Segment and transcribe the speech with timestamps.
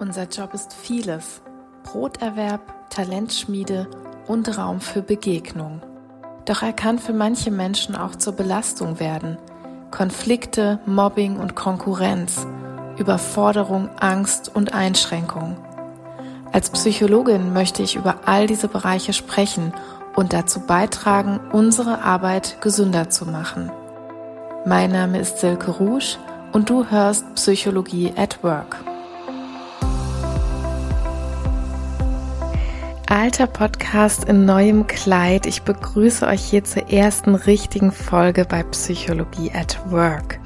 [0.00, 1.42] Unser Job ist vieles.
[1.82, 3.88] Broterwerb, Talentschmiede
[4.28, 5.82] und Raum für Begegnung.
[6.44, 9.38] Doch er kann für manche Menschen auch zur Belastung werden.
[9.90, 12.46] Konflikte, Mobbing und Konkurrenz,
[12.96, 15.56] Überforderung, Angst und Einschränkung.
[16.52, 19.72] Als Psychologin möchte ich über all diese Bereiche sprechen
[20.14, 23.72] und dazu beitragen, unsere Arbeit gesünder zu machen.
[24.64, 26.18] Mein Name ist Silke Rouge
[26.52, 28.87] und du hörst Psychologie at Work.
[33.10, 35.46] Alter Podcast in neuem Kleid.
[35.46, 40.38] Ich begrüße euch hier zur ersten richtigen Folge bei Psychologie at Work.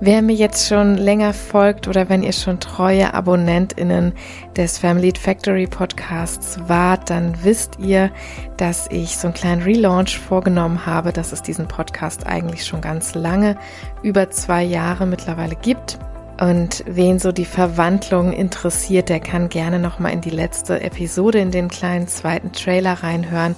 [0.00, 4.14] Wer mir jetzt schon länger folgt oder wenn ihr schon treue AbonnentInnen
[4.56, 8.10] des Family Factory Podcasts wart, dann wisst ihr,
[8.56, 13.14] dass ich so einen kleinen Relaunch vorgenommen habe, dass es diesen Podcast eigentlich schon ganz
[13.14, 13.58] lange,
[14.02, 15.98] über zwei Jahre mittlerweile gibt.
[16.40, 21.38] Und wen so die Verwandlung interessiert, der kann gerne noch mal in die letzte Episode
[21.38, 23.56] in den kleinen zweiten Trailer reinhören.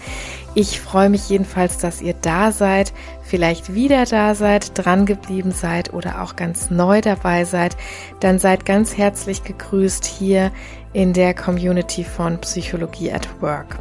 [0.57, 5.95] Ich freue mich jedenfalls, dass ihr da seid, vielleicht wieder da seid, dran geblieben seid
[5.95, 7.77] oder auch ganz neu dabei seid.
[8.19, 10.51] Dann seid ganz herzlich gegrüßt hier
[10.93, 13.79] in der Community von Psychologie at Work.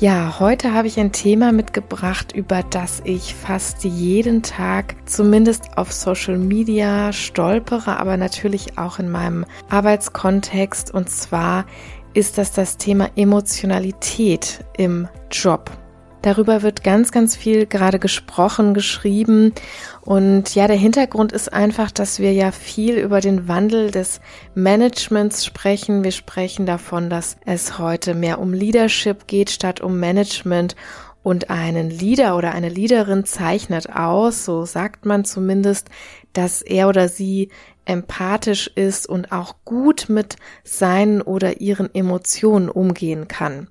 [0.00, 5.92] Ja, heute habe ich ein Thema mitgebracht, über das ich fast jeden Tag zumindest auf
[5.92, 10.90] Social Media stolpere, aber natürlich auch in meinem Arbeitskontext.
[10.94, 11.66] Und zwar
[12.14, 15.70] ist das das Thema Emotionalität im Job.
[16.22, 19.54] Darüber wird ganz, ganz viel gerade gesprochen, geschrieben.
[20.02, 24.20] Und ja, der Hintergrund ist einfach, dass wir ja viel über den Wandel des
[24.54, 26.04] Managements sprechen.
[26.04, 30.76] Wir sprechen davon, dass es heute mehr um Leadership geht statt um Management.
[31.22, 35.90] Und einen Leader oder eine Leaderin zeichnet aus, so sagt man zumindest,
[36.32, 37.50] dass er oder sie
[37.84, 43.68] empathisch ist und auch gut mit seinen oder ihren Emotionen umgehen kann.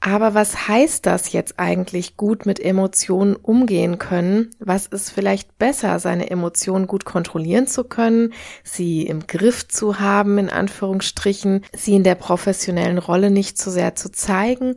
[0.00, 4.50] Aber was heißt das jetzt eigentlich gut mit Emotionen umgehen können?
[4.60, 8.32] Was ist vielleicht besser, seine Emotionen gut kontrollieren zu können,
[8.62, 13.96] sie im Griff zu haben, in Anführungsstrichen, sie in der professionellen Rolle nicht zu sehr
[13.96, 14.76] zu zeigen?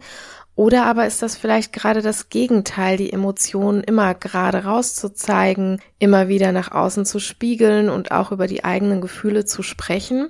[0.55, 6.51] Oder aber ist das vielleicht gerade das Gegenteil, die Emotionen immer gerade rauszuzeigen, immer wieder
[6.51, 10.29] nach außen zu spiegeln und auch über die eigenen Gefühle zu sprechen?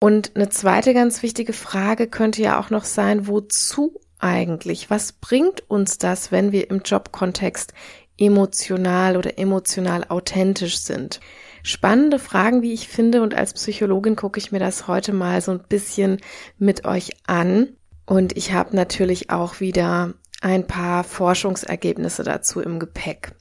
[0.00, 4.90] Und eine zweite ganz wichtige Frage könnte ja auch noch sein, wozu eigentlich?
[4.90, 7.72] Was bringt uns das, wenn wir im Jobkontext
[8.18, 11.20] emotional oder emotional authentisch sind?
[11.62, 15.52] Spannende Fragen, wie ich finde, und als Psychologin gucke ich mir das heute mal so
[15.52, 16.18] ein bisschen
[16.58, 17.76] mit euch an.
[18.04, 23.32] Und ich habe natürlich auch wieder ein paar Forschungsergebnisse dazu im Gepäck.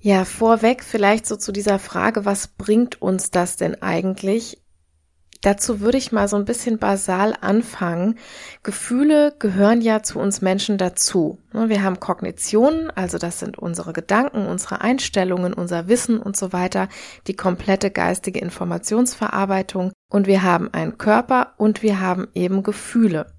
[0.00, 4.58] Ja, vorweg vielleicht so zu dieser Frage, was bringt uns das denn eigentlich?
[5.40, 8.18] Dazu würde ich mal so ein bisschen basal anfangen.
[8.64, 11.38] Gefühle gehören ja zu uns Menschen dazu.
[11.52, 16.52] Ne, wir haben Kognitionen, also das sind unsere Gedanken, unsere Einstellungen, unser Wissen und so
[16.52, 16.88] weiter,
[17.28, 19.92] die komplette geistige Informationsverarbeitung.
[20.10, 23.37] Und wir haben einen Körper und wir haben eben Gefühle.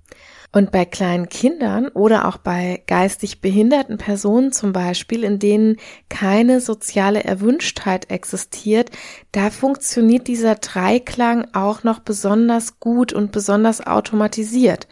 [0.51, 5.77] Und bei kleinen Kindern oder auch bei geistig behinderten Personen zum Beispiel, in denen
[6.09, 8.89] keine soziale Erwünschtheit existiert,
[9.31, 14.87] da funktioniert dieser Dreiklang auch noch besonders gut und besonders automatisiert.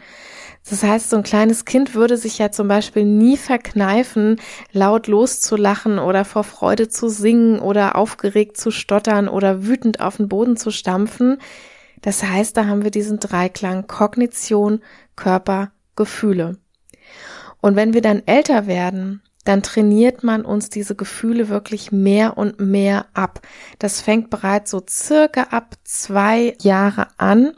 [0.70, 4.38] Das heißt, so ein kleines Kind würde sich ja zum Beispiel nie verkneifen,
[4.72, 10.28] laut loszulachen oder vor Freude zu singen oder aufgeregt zu stottern oder wütend auf den
[10.28, 11.38] Boden zu stampfen.
[12.02, 14.80] Das heißt, da haben wir diesen Dreiklang Kognition,
[15.16, 16.58] Körper, Gefühle.
[17.60, 22.60] Und wenn wir dann älter werden, dann trainiert man uns diese Gefühle wirklich mehr und
[22.60, 23.40] mehr ab.
[23.78, 27.54] Das fängt bereits so circa ab zwei Jahre an.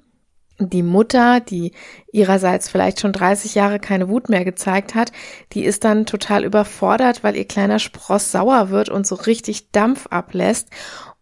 [0.61, 1.73] Die Mutter, die
[2.13, 5.11] ihrerseits vielleicht schon 30 Jahre keine Wut mehr gezeigt hat,
[5.53, 10.07] die ist dann total überfordert, weil ihr kleiner Spross sauer wird und so richtig Dampf
[10.11, 10.69] ablässt.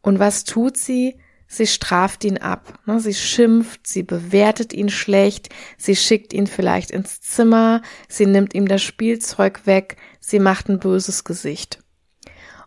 [0.02, 1.18] Und was tut sie?
[1.50, 2.78] Sie straft ihn ab.
[2.84, 3.00] Ne?
[3.00, 5.48] Sie schimpft, sie bewertet ihn schlecht,
[5.78, 10.78] sie schickt ihn vielleicht ins Zimmer, sie nimmt ihm das Spielzeug weg, sie macht ein
[10.78, 11.82] böses Gesicht.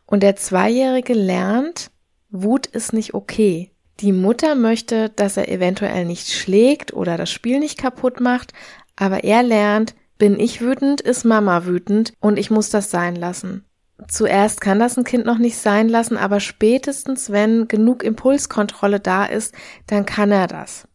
[0.07, 1.91] Und der Zweijährige lernt,
[2.31, 3.71] Wut ist nicht okay.
[3.99, 8.51] Die Mutter möchte, dass er eventuell nicht schlägt oder das Spiel nicht kaputt macht,
[8.95, 13.65] aber er lernt, bin ich wütend, ist Mama wütend und ich muss das sein lassen
[14.07, 19.25] zuerst kann das ein Kind noch nicht sein lassen, aber spätestens, wenn genug Impulskontrolle da
[19.25, 19.53] ist,
[19.87, 20.87] dann kann er das.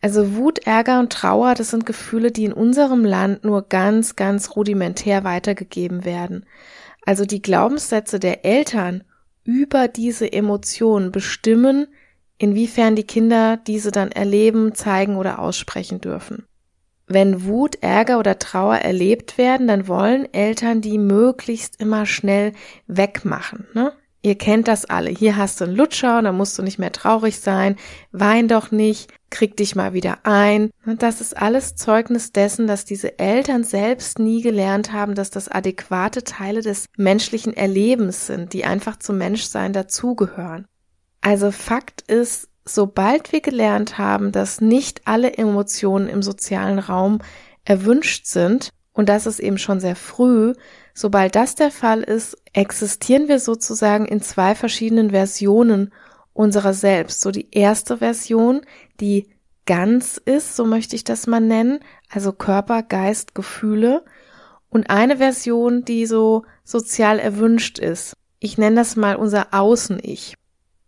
[0.00, 4.56] Also Wut, Ärger und Trauer, das sind Gefühle, die in unserem Land nur ganz, ganz
[4.56, 6.44] rudimentär weitergegeben werden.
[7.06, 9.04] Also die Glaubenssätze der Eltern
[9.44, 11.86] über diese Emotionen bestimmen,
[12.38, 16.46] inwiefern die Kinder diese dann erleben, zeigen oder aussprechen dürfen.
[17.12, 22.52] Wenn Wut, Ärger oder Trauer erlebt werden, dann wollen Eltern die möglichst immer schnell
[22.86, 23.66] wegmachen.
[23.74, 23.92] Ne?
[24.22, 25.10] Ihr kennt das alle.
[25.10, 27.76] Hier hast du einen Lutscher und dann musst du nicht mehr traurig sein.
[28.12, 29.12] Wein doch nicht.
[29.30, 30.70] Krieg dich mal wieder ein.
[30.86, 35.48] Und das ist alles Zeugnis dessen, dass diese Eltern selbst nie gelernt haben, dass das
[35.48, 40.66] adäquate Teile des menschlichen Erlebens sind, die einfach zum Menschsein dazugehören.
[41.20, 47.18] Also Fakt ist, sobald wir gelernt haben, dass nicht alle Emotionen im sozialen Raum
[47.64, 50.52] erwünscht sind, und das ist eben schon sehr früh,
[50.94, 55.92] sobald das der Fall ist, existieren wir sozusagen in zwei verschiedenen Versionen
[56.34, 57.20] unserer selbst.
[57.20, 58.62] So die erste Version,
[59.00, 59.30] die
[59.64, 61.80] ganz ist, so möchte ich das mal nennen,
[62.10, 64.04] also Körper, Geist, Gefühle.
[64.68, 68.16] Und eine Version, die so sozial erwünscht ist.
[68.38, 70.34] Ich nenne das mal unser Außen-Ich.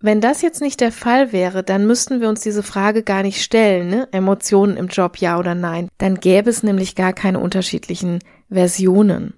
[0.00, 3.43] Wenn das jetzt nicht der Fall wäre, dann müssten wir uns diese Frage gar nicht
[3.43, 4.08] stellen, ne?
[4.12, 5.88] Emotionen im Job ja oder nein.
[5.99, 8.19] Dann gäbe es nämlich gar keine unterschiedlichen
[8.50, 9.35] Versionen.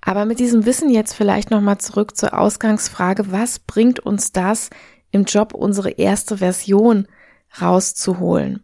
[0.00, 4.70] Aber mit diesem Wissen jetzt vielleicht nochmal zurück zur Ausgangsfrage, was bringt uns das
[5.10, 7.06] im Job unsere erste Version
[7.60, 8.62] rauszuholen?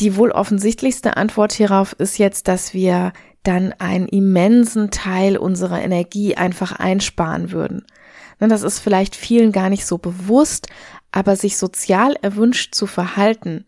[0.00, 3.12] Die wohl offensichtlichste Antwort hierauf ist jetzt, dass wir
[3.44, 7.86] dann einen immensen Teil unserer Energie einfach einsparen würden.
[8.38, 10.68] Ne, das ist vielleicht vielen gar nicht so bewusst,
[11.10, 13.64] aber sich sozial erwünscht zu verhalten,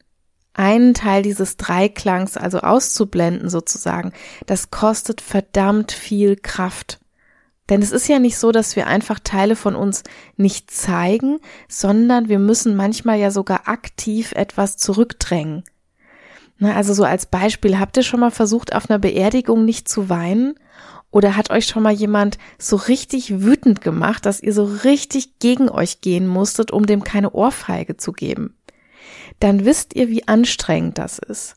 [0.53, 4.13] einen Teil dieses Dreiklangs also auszublenden sozusagen,
[4.47, 6.99] das kostet verdammt viel Kraft.
[7.69, 10.03] Denn es ist ja nicht so, dass wir einfach Teile von uns
[10.37, 11.39] nicht zeigen,
[11.69, 15.65] sondern wir müssen manchmal ja sogar aktiv etwas zurückdrängen.
[16.59, 20.09] Na, also so als Beispiel, habt ihr schon mal versucht, auf einer Beerdigung nicht zu
[20.09, 20.55] weinen?
[21.11, 25.69] Oder hat euch schon mal jemand so richtig wütend gemacht, dass ihr so richtig gegen
[25.71, 28.55] euch gehen musstet, um dem keine Ohrfeige zu geben?
[29.41, 31.57] Dann wisst ihr, wie anstrengend das ist.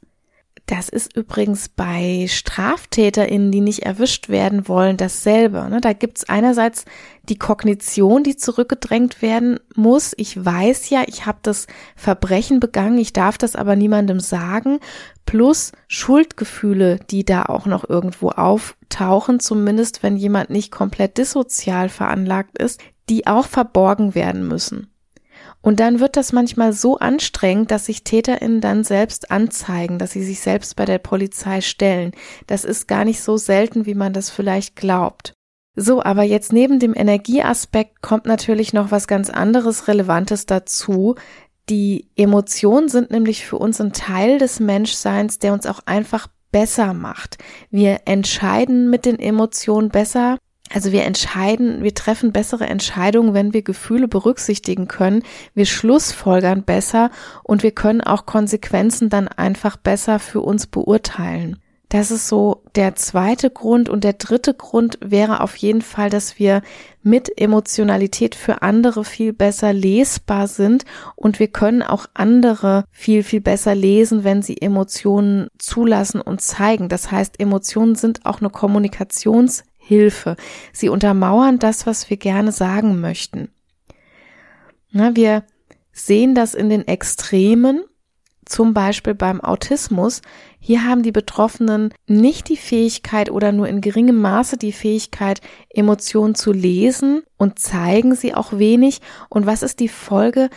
[0.72, 5.68] Das ist übrigens bei StraftäterInnen, die nicht erwischt werden wollen, dasselbe.
[5.70, 5.82] Ne?
[5.82, 6.86] Da gibt's einerseits
[7.28, 10.14] die Kognition, die zurückgedrängt werden muss.
[10.16, 14.80] Ich weiß ja, ich habe das Verbrechen begangen, ich darf das aber niemandem sagen.
[15.26, 22.58] Plus Schuldgefühle, die da auch noch irgendwo auftauchen, zumindest wenn jemand nicht komplett dissozial veranlagt
[22.58, 22.80] ist,
[23.10, 24.88] die auch verborgen werden müssen.
[25.62, 30.24] Und dann wird das manchmal so anstrengend, dass sich TäterInnen dann selbst anzeigen, dass sie
[30.24, 32.12] sich selbst bei der Polizei stellen.
[32.48, 35.34] Das ist gar nicht so selten, wie man das vielleicht glaubt.
[35.76, 41.16] So, aber jetzt neben dem Energieaspekt kommt natürlich noch was ganz anderes Relevantes dazu.
[41.70, 46.94] Die Emotionen sind nämlich für uns ein Teil des Menschseins, der uns auch einfach besser
[46.94, 47.38] macht.
[47.70, 50.38] Wir entscheiden mit den Emotionen besser.
[50.74, 55.24] Also wir entscheiden, wir treffen bessere Entscheidungen, wenn wir Gefühle berücksichtigen können.
[55.54, 57.12] Wir schlussfolgern besser
[57.44, 61.58] und wir können auch Konsequenzen dann einfach besser für uns beurteilen.
[61.92, 63.90] Das ist so der zweite Grund.
[63.90, 66.62] Und der dritte Grund wäre auf jeden Fall, dass wir
[67.04, 70.86] mit Emotionalität für andere viel besser lesbar sind
[71.18, 76.88] und wir können auch andere viel, viel besser lesen, wenn sie Emotionen zulassen und zeigen.
[76.88, 80.38] Das heißt, Emotionen sind auch eine Kommunikations Hilfe.
[80.72, 83.50] Sie untermauern das, was wir gerne sagen möchten.
[84.90, 85.44] Na, wir
[85.92, 87.84] sehen das in den Extremen,
[88.46, 90.22] zum Beispiel beim Autismus.
[90.60, 96.36] Hier haben die Betroffenen nicht die Fähigkeit oder nur in geringem Maße die Fähigkeit, Emotionen
[96.36, 99.02] zu lesen und zeigen sie auch wenig.
[99.28, 100.50] Und was ist die Folge?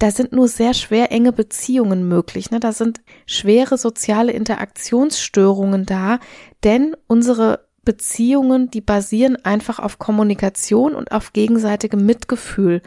[0.00, 2.50] Da sind nur sehr schwer enge Beziehungen möglich.
[2.50, 2.58] Ne?
[2.58, 6.18] Da sind schwere soziale Interaktionsstörungen da,
[6.64, 12.82] denn unsere Beziehungen, die basieren einfach auf Kommunikation und auf gegenseitigem Mitgefühl.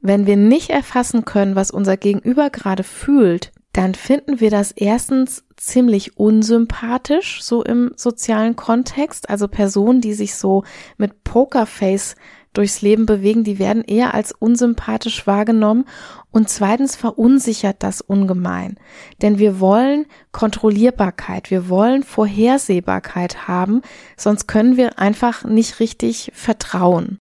[0.00, 5.44] Wenn wir nicht erfassen können, was unser Gegenüber gerade fühlt, dann finden wir das erstens
[5.56, 9.30] ziemlich unsympathisch, so im sozialen Kontext.
[9.30, 10.64] Also Personen, die sich so
[10.96, 12.16] mit Pokerface
[12.52, 15.84] durchs Leben bewegen, die werden eher als unsympathisch wahrgenommen
[16.30, 18.76] und zweitens verunsichert das ungemein.
[19.22, 23.82] Denn wir wollen Kontrollierbarkeit, wir wollen Vorhersehbarkeit haben,
[24.16, 27.18] sonst können wir einfach nicht richtig vertrauen.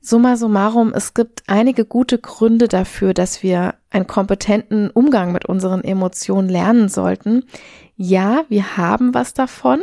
[0.00, 5.82] Summa summarum, es gibt einige gute Gründe dafür, dass wir einen kompetenten Umgang mit unseren
[5.82, 7.44] Emotionen lernen sollten.
[7.96, 9.80] Ja, wir haben was davon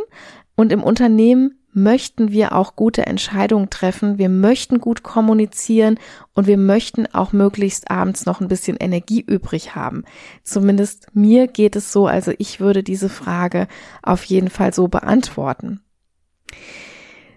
[0.56, 6.00] und im Unternehmen möchten wir auch gute Entscheidungen treffen, wir möchten gut kommunizieren
[6.34, 10.04] und wir möchten auch möglichst abends noch ein bisschen Energie übrig haben.
[10.44, 13.68] Zumindest mir geht es so, also ich würde diese Frage
[14.04, 15.82] auf jeden Fall so beantworten.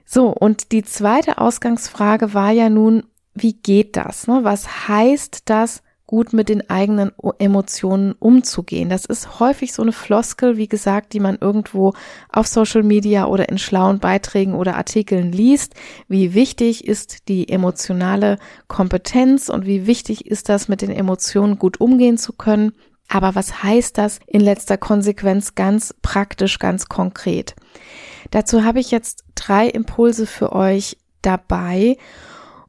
[0.04, 4.26] So, und die zweite Ausgangsfrage war ja nun, wie geht das?
[4.26, 4.40] Ne?
[4.42, 5.83] Was heißt das
[6.14, 8.88] gut mit den eigenen Emotionen umzugehen.
[8.88, 11.92] Das ist häufig so eine Floskel, wie gesagt, die man irgendwo
[12.28, 15.74] auf Social Media oder in schlauen Beiträgen oder Artikeln liest.
[16.06, 21.80] Wie wichtig ist die emotionale Kompetenz und wie wichtig ist das, mit den Emotionen gut
[21.80, 22.74] umgehen zu können.
[23.08, 27.56] Aber was heißt das in letzter Konsequenz ganz praktisch, ganz konkret?
[28.30, 31.96] Dazu habe ich jetzt drei Impulse für euch dabei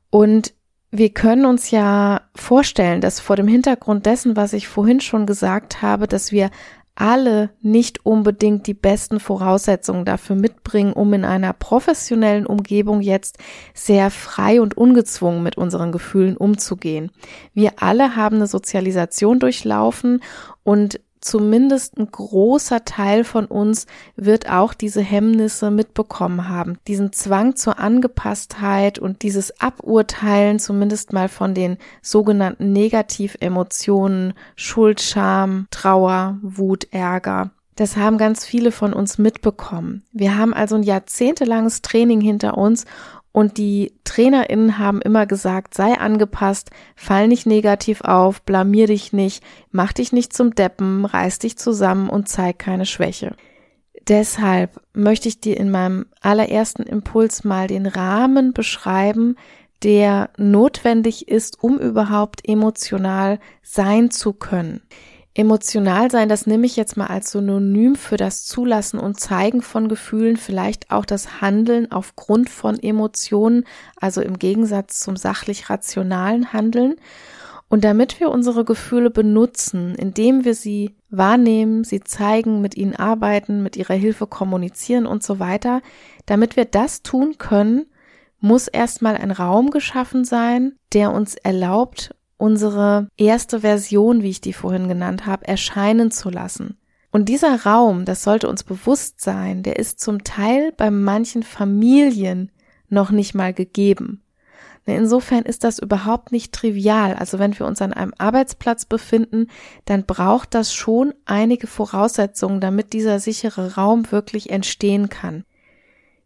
[0.10, 0.56] und
[0.98, 5.82] wir können uns ja vorstellen, dass vor dem Hintergrund dessen, was ich vorhin schon gesagt
[5.82, 6.50] habe, dass wir
[6.96, 13.38] alle nicht unbedingt die besten Voraussetzungen dafür mitbringen, um in einer professionellen Umgebung jetzt
[13.74, 17.12] sehr frei und ungezwungen mit unseren Gefühlen umzugehen.
[17.54, 20.22] Wir alle haben eine Sozialisation durchlaufen
[20.64, 26.78] und zumindest ein großer Teil von uns wird auch diese Hemmnisse mitbekommen haben.
[26.88, 35.68] Diesen Zwang zur Angepasstheit und dieses Aburteilen zumindest mal von den sogenannten Negativemotionen, Schuld, Scham,
[35.72, 37.50] Trauer, Wut, Ärger.
[37.76, 40.04] Das haben ganz viele von uns mitbekommen.
[40.14, 42.86] Wir haben also ein jahrzehntelanges Training hinter uns
[43.36, 49.44] und die TrainerInnen haben immer gesagt, sei angepasst, fall nicht negativ auf, blamier dich nicht,
[49.72, 53.36] mach dich nicht zum Deppen, reiß dich zusammen und zeig keine Schwäche.
[54.08, 59.36] Deshalb möchte ich dir in meinem allerersten Impuls mal den Rahmen beschreiben,
[59.84, 64.82] der notwendig ist, um überhaupt emotional sein zu können.
[65.38, 69.90] Emotional sein, das nehme ich jetzt mal als Synonym für das Zulassen und Zeigen von
[69.90, 73.66] Gefühlen, vielleicht auch das Handeln aufgrund von Emotionen,
[74.00, 76.96] also im Gegensatz zum sachlich rationalen Handeln.
[77.68, 83.62] Und damit wir unsere Gefühle benutzen, indem wir sie wahrnehmen, sie zeigen, mit ihnen arbeiten,
[83.62, 85.82] mit ihrer Hilfe kommunizieren und so weiter,
[86.26, 87.88] damit wir das tun können,
[88.40, 94.54] muss erstmal ein Raum geschaffen sein, der uns erlaubt, unsere erste Version, wie ich die
[94.54, 96.78] vorhin genannt habe, erscheinen zu lassen.
[97.12, 102.52] Und dieser Raum, das sollte uns bewusst sein, der ist zum Teil bei manchen Familien
[102.90, 104.22] noch nicht mal gegeben.
[104.86, 107.16] Insofern ist das überhaupt nicht trivial.
[107.16, 109.48] Also wenn wir uns an einem Arbeitsplatz befinden,
[109.86, 115.44] dann braucht das schon einige Voraussetzungen, damit dieser sichere Raum wirklich entstehen kann.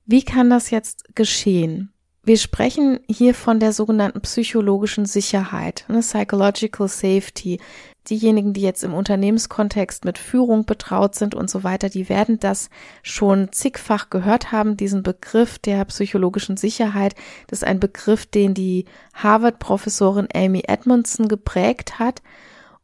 [0.06, 1.94] Wie kann das jetzt geschehen?
[2.30, 7.60] Wir sprechen hier von der sogenannten psychologischen Sicherheit, ne, Psychological Safety.
[8.08, 12.70] Diejenigen, die jetzt im Unternehmenskontext mit Führung betraut sind und so weiter, die werden das
[13.02, 17.16] schon zigfach gehört haben, diesen Begriff der psychologischen Sicherheit.
[17.48, 22.22] Das ist ein Begriff, den die Harvard-Professorin Amy Edmondson geprägt hat.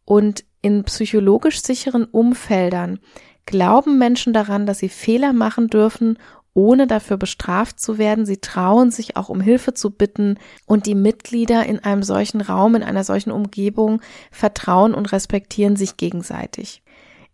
[0.05, 2.97] Und in psychologisch sicheren Umfeldern
[3.45, 6.17] glauben Menschen daran, dass sie Fehler machen dürfen
[6.55, 8.25] ohne dafür bestraft zu werden.
[8.25, 12.73] Sie trauen sich auch um Hilfe zu bitten und die Mitglieder in einem solchen Raum,
[12.73, 16.81] in einer solchen Umgebung vertrauen und respektieren sich gegenseitig.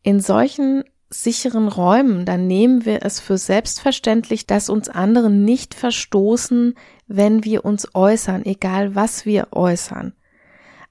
[0.03, 6.73] In solchen sicheren Räumen, dann nehmen wir es für selbstverständlich, dass uns andere nicht verstoßen,
[7.07, 10.13] wenn wir uns äußern, egal was wir äußern.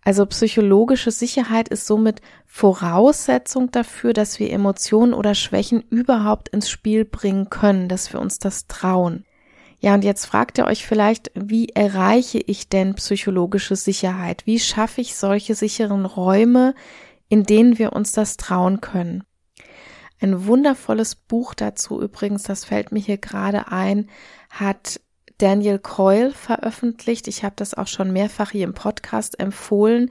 [0.02, 7.04] Also psychologische Sicherheit ist somit Voraussetzung dafür, dass wir Emotionen oder Schwächen überhaupt ins Spiel
[7.04, 9.25] bringen können, dass wir uns das trauen.
[9.78, 14.47] Ja, und jetzt fragt ihr euch vielleicht, wie erreiche ich denn psychologische Sicherheit?
[14.47, 16.75] Wie schaffe ich solche sicheren Räume,
[17.28, 19.25] in denen wir uns das trauen können?
[20.21, 24.11] Ein wundervolles Buch dazu übrigens, das fällt mir hier gerade ein,
[24.50, 25.00] hat
[25.40, 27.26] Daniel Coyle veröffentlicht.
[27.26, 30.11] Ich habe das auch schon mehrfach hier im Podcast empfohlen.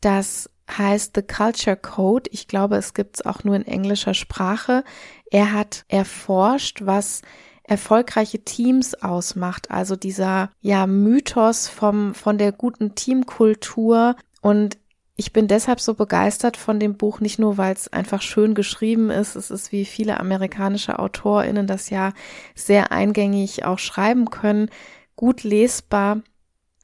[0.00, 2.30] Das heißt The Culture Code.
[2.32, 4.82] Ich glaube, es gibt es auch nur in englischer Sprache.
[5.30, 7.22] Er hat erforscht, was
[7.64, 14.78] erfolgreiche Teams ausmacht, also dieser ja Mythos vom von der guten Teamkultur und
[15.16, 19.10] ich bin deshalb so begeistert von dem Buch, nicht nur, weil es einfach schön geschrieben
[19.10, 19.36] ist.
[19.36, 22.12] Es ist wie viele amerikanische AutorInnen das ja
[22.54, 24.70] sehr eingängig auch schreiben können,
[25.14, 26.22] gut lesbar.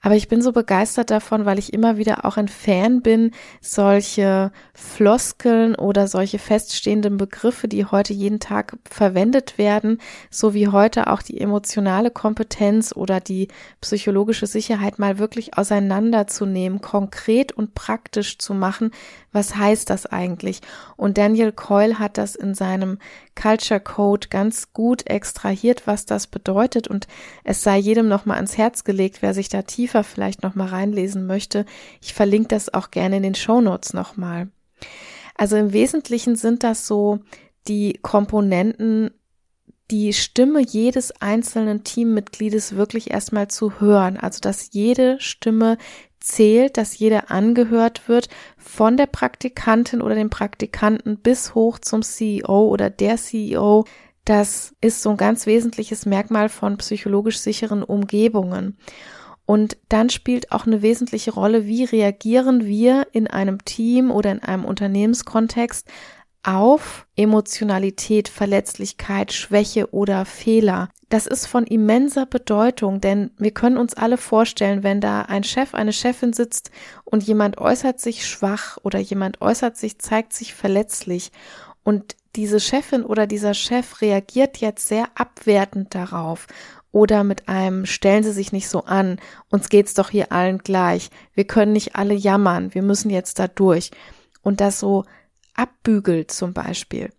[0.00, 4.52] Aber ich bin so begeistert davon, weil ich immer wieder auch ein Fan bin, solche
[4.72, 10.00] Floskeln oder solche feststehenden Begriffe, die heute jeden Tag verwendet werden,
[10.30, 13.48] so wie heute auch die emotionale Kompetenz oder die
[13.80, 18.92] psychologische Sicherheit mal wirklich auseinanderzunehmen, konkret und praktisch zu machen,
[19.32, 20.60] was heißt das eigentlich?
[20.96, 22.98] Und Daniel Coyle hat das in seinem
[23.34, 27.06] Culture Code ganz gut extrahiert, was das bedeutet und
[27.44, 30.68] es sei jedem noch mal ans Herz gelegt, wer sich da tiefer vielleicht noch mal
[30.68, 31.64] reinlesen möchte.
[32.02, 34.48] Ich verlinke das auch gerne in den Show Notes noch mal.
[35.34, 37.20] Also im Wesentlichen sind das so
[37.68, 39.10] die Komponenten
[39.90, 44.18] die Stimme jedes einzelnen Teammitgliedes wirklich erstmal zu hören.
[44.18, 45.78] Also, dass jede Stimme
[46.20, 48.28] zählt, dass jeder angehört wird
[48.58, 53.86] von der Praktikantin oder dem Praktikanten bis hoch zum CEO oder der CEO.
[54.26, 58.76] Das ist so ein ganz wesentliches Merkmal von psychologisch sicheren Umgebungen.
[59.48, 64.42] Und dann spielt auch eine wesentliche Rolle, wie reagieren wir in einem Team oder in
[64.42, 65.88] einem Unternehmenskontext
[66.42, 70.90] auf Emotionalität, Verletzlichkeit, Schwäche oder Fehler.
[71.08, 75.72] Das ist von immenser Bedeutung, denn wir können uns alle vorstellen, wenn da ein Chef,
[75.72, 76.70] eine Chefin sitzt
[77.06, 81.32] und jemand äußert sich schwach oder jemand äußert sich, zeigt sich verletzlich
[81.84, 86.46] und diese Chefin oder dieser Chef reagiert jetzt sehr abwertend darauf.
[86.92, 89.18] Oder mit einem stellen Sie sich nicht so an,
[89.50, 93.48] uns geht's doch hier allen gleich, wir können nicht alle jammern, wir müssen jetzt da
[93.48, 93.90] durch.
[94.40, 95.04] Und das so
[95.54, 97.10] abbügelt zum Beispiel,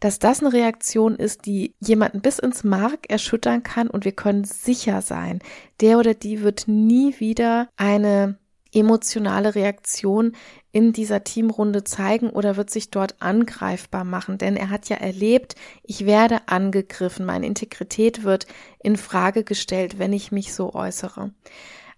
[0.00, 4.44] dass das eine Reaktion ist, die jemanden bis ins Mark erschüttern kann und wir können
[4.44, 5.40] sicher sein,
[5.82, 8.38] der oder die wird nie wieder eine
[8.72, 10.32] emotionale Reaktion
[10.72, 15.54] in dieser Teamrunde zeigen oder wird sich dort angreifbar machen, denn er hat ja erlebt,
[15.82, 18.46] ich werde angegriffen, meine Integrität wird
[18.82, 21.32] in Frage gestellt, wenn ich mich so äußere.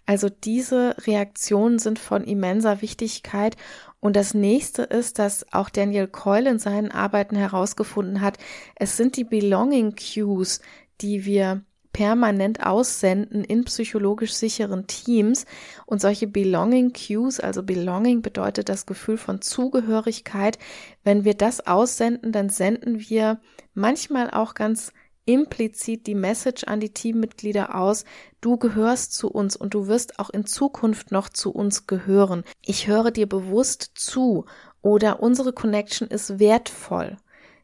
[0.05, 3.55] Also diese Reaktionen sind von immenser Wichtigkeit
[3.99, 8.37] und das nächste ist, dass auch Daniel Coyle in seinen Arbeiten herausgefunden hat,
[8.75, 10.61] es sind die Belonging Cues,
[11.01, 15.45] die wir permanent aussenden in psychologisch sicheren Teams.
[15.85, 20.57] Und solche Belonging Cues, also Belonging bedeutet das Gefühl von Zugehörigkeit.
[21.03, 23.39] Wenn wir das aussenden, dann senden wir
[23.73, 24.91] manchmal auch ganz
[25.25, 28.05] implizit die Message an die Teammitglieder aus,
[28.41, 32.43] du gehörst zu uns und du wirst auch in Zukunft noch zu uns gehören.
[32.61, 34.45] Ich höre dir bewusst zu
[34.81, 37.17] oder unsere Connection ist wertvoll.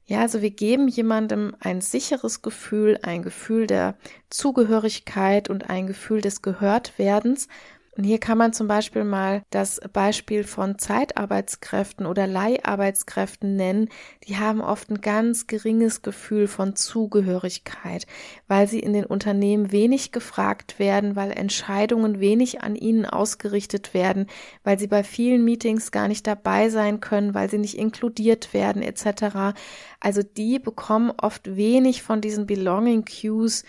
[0.09, 3.95] Ja, also wir geben jemandem ein sicheres Gefühl, ein Gefühl der
[4.29, 7.49] Zugehörigkeit und ein Gefühl des Gehörtwerdens
[7.97, 13.89] und hier kann man zum Beispiel mal das Beispiel von Zeitarbeitskräften oder Leiharbeitskräften nennen.
[14.27, 18.05] Die haben oft ein ganz geringes Gefühl von Zugehörigkeit,
[18.47, 24.27] weil sie in den Unternehmen wenig gefragt werden, weil Entscheidungen wenig an ihnen ausgerichtet werden,
[24.63, 28.83] weil sie bei vielen Meetings gar nicht dabei sein können, weil sie nicht inkludiert werden
[28.83, 29.57] etc.
[29.99, 33.63] Also die bekommen oft wenig von diesen Belonging Cues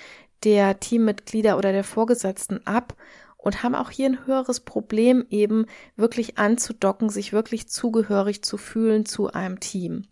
[0.44, 2.94] der Teammitglieder oder der Vorgesetzten ab
[3.48, 5.64] und haben auch hier ein höheres Problem, eben
[5.96, 10.04] wirklich anzudocken, sich wirklich zugehörig zu fühlen zu einem Team.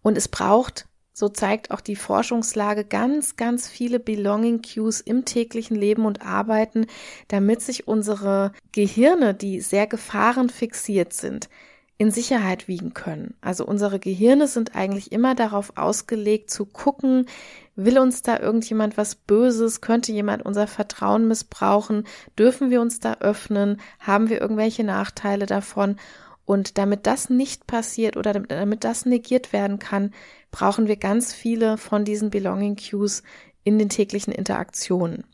[0.00, 5.76] Und es braucht, so zeigt auch die Forschungslage, ganz, ganz viele Belonging Cues im täglichen
[5.76, 6.86] Leben und Arbeiten,
[7.28, 11.50] damit sich unsere Gehirne, die sehr gefahrenfixiert sind,
[11.98, 13.34] in Sicherheit wiegen können.
[13.42, 17.26] Also unsere Gehirne sind eigentlich immer darauf ausgelegt zu gucken,
[17.74, 22.04] will uns da irgendjemand was Böses, könnte jemand unser Vertrauen missbrauchen,
[22.38, 25.96] dürfen wir uns da öffnen, haben wir irgendwelche Nachteile davon.
[26.44, 30.12] Und damit das nicht passiert oder damit das negiert werden kann,
[30.50, 33.22] brauchen wir ganz viele von diesen Belonging Cues
[33.64, 35.24] in den täglichen Interaktionen.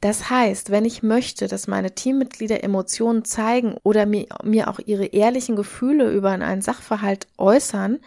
[0.00, 5.06] Das heißt, wenn ich möchte, dass meine Teammitglieder Emotionen zeigen oder mir, mir auch ihre
[5.06, 8.00] ehrlichen Gefühle über einen Sachverhalt äußern,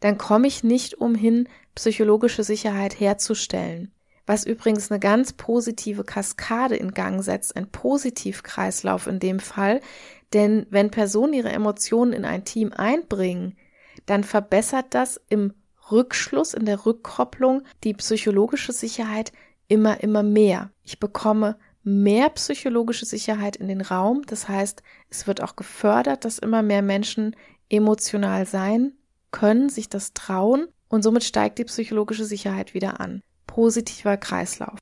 [0.00, 3.92] dann komme ich nicht umhin, psychologische Sicherheit herzustellen.
[4.26, 9.80] Was übrigens eine ganz positive Kaskade in Gang setzt, ein Positivkreislauf in dem Fall,
[10.32, 13.56] denn wenn Personen ihre Emotionen in ein Team einbringen,
[14.06, 15.52] dann verbessert das im
[15.90, 19.32] Rückschluss, in der Rückkopplung die psychologische Sicherheit
[19.68, 20.70] immer, immer mehr.
[20.82, 24.22] Ich bekomme mehr psychologische Sicherheit in den Raum.
[24.26, 27.36] Das heißt, es wird auch gefördert, dass immer mehr Menschen
[27.68, 28.94] emotional sein
[29.30, 33.20] können, sich das trauen und somit steigt die psychologische Sicherheit wieder an.
[33.46, 34.78] Positiver Kreislauf.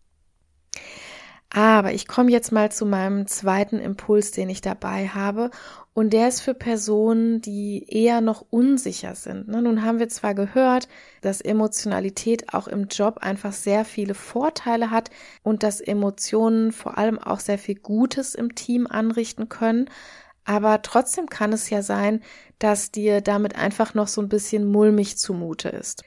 [1.55, 5.51] Aber ich komme jetzt mal zu meinem zweiten Impuls, den ich dabei habe.
[5.95, 9.49] Und der ist für Personen, die eher noch unsicher sind.
[9.49, 9.61] Ne?
[9.61, 10.89] Nun haben wir zwar gehört,
[11.21, 15.11] dass Emotionalität auch im Job einfach sehr viele Vorteile hat
[15.43, 19.91] und dass Emotionen vor allem auch sehr viel Gutes im Team anrichten können.
[20.45, 22.23] Aber trotzdem kann es ja sein,
[22.59, 26.05] dass dir damit einfach noch so ein bisschen mulmig zumute ist.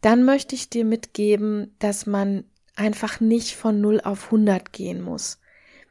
[0.00, 2.44] Dann möchte ich dir mitgeben, dass man
[2.76, 5.40] einfach nicht von 0 auf 100 gehen muss.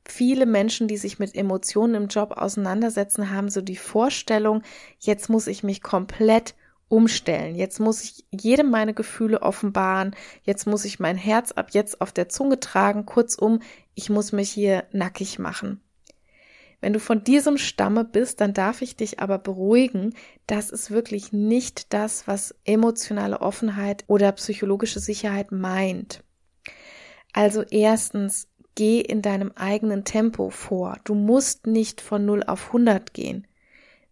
[0.05, 4.63] Viele Menschen, die sich mit Emotionen im Job auseinandersetzen, haben so die Vorstellung,
[4.99, 6.55] jetzt muss ich mich komplett
[6.89, 7.55] umstellen.
[7.55, 10.15] Jetzt muss ich jedem meine Gefühle offenbaren.
[10.43, 13.05] Jetzt muss ich mein Herz ab jetzt auf der Zunge tragen.
[13.05, 13.59] Kurzum,
[13.93, 15.81] ich muss mich hier nackig machen.
[16.79, 20.13] Wenn du von diesem Stamme bist, dann darf ich dich aber beruhigen,
[20.45, 26.23] das ist wirklich nicht das, was emotionale Offenheit oder psychologische Sicherheit meint.
[27.33, 30.97] Also erstens, geh in deinem eigenen Tempo vor.
[31.03, 33.46] Du musst nicht von 0 auf 100 gehen.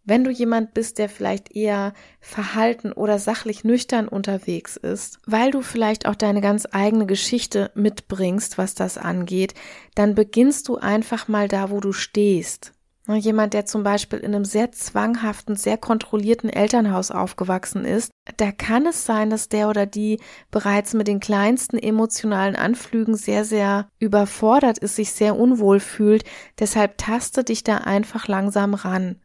[0.07, 5.61] Wenn du jemand bist, der vielleicht eher verhalten oder sachlich nüchtern unterwegs ist, weil du
[5.63, 9.55] vielleicht auch deine ganz eigene Geschichte mitbringst, was das angeht,
[9.95, 12.71] dann beginnst du einfach mal da, wo du stehst.
[13.07, 18.87] Jemand, der zum Beispiel in einem sehr zwanghaften, sehr kontrollierten Elternhaus aufgewachsen ist, da kann
[18.87, 24.79] es sein, dass der oder die bereits mit den kleinsten emotionalen Anflügen sehr, sehr überfordert
[24.79, 26.23] ist, sich sehr unwohl fühlt.
[26.59, 29.17] Deshalb taste dich da einfach langsam ran.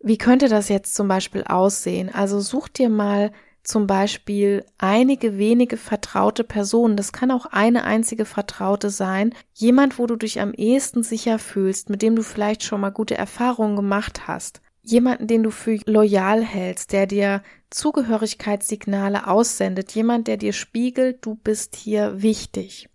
[0.00, 2.08] Wie könnte das jetzt zum Beispiel aussehen?
[2.12, 3.32] Also such dir mal
[3.64, 10.06] zum Beispiel einige wenige vertraute Personen, das kann auch eine einzige Vertraute sein, jemand, wo
[10.06, 14.26] du dich am ehesten sicher fühlst, mit dem du vielleicht schon mal gute Erfahrungen gemacht
[14.26, 21.18] hast, jemanden, den du für loyal hältst, der dir Zugehörigkeitssignale aussendet, jemand, der dir spiegelt,
[21.26, 22.88] du bist hier wichtig.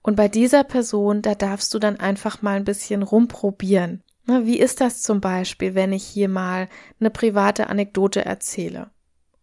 [0.00, 4.02] Und bei dieser Person, da darfst du dann einfach mal ein bisschen rumprobieren.
[4.26, 8.90] Wie ist das zum Beispiel, wenn ich hier mal eine private Anekdote erzähle?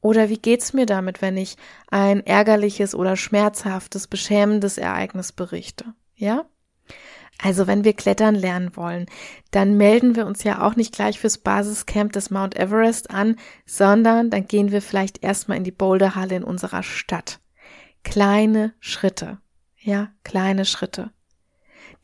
[0.02, 1.56] Oder wie geht's mir damit, wenn ich
[1.89, 5.86] ein ärgerliches oder schmerzhaftes, beschämendes Ereignis berichte?
[6.15, 6.46] Ja?
[7.41, 9.06] Also wenn wir klettern lernen wollen,
[9.52, 14.30] dann melden wir uns ja auch nicht gleich fürs Basiscamp des Mount Everest an, sondern
[14.30, 17.39] dann gehen wir vielleicht erstmal in die Boulderhalle in unserer Stadt.
[18.04, 19.39] Kleine Schritte.
[19.80, 21.12] Ja, kleine Schritte.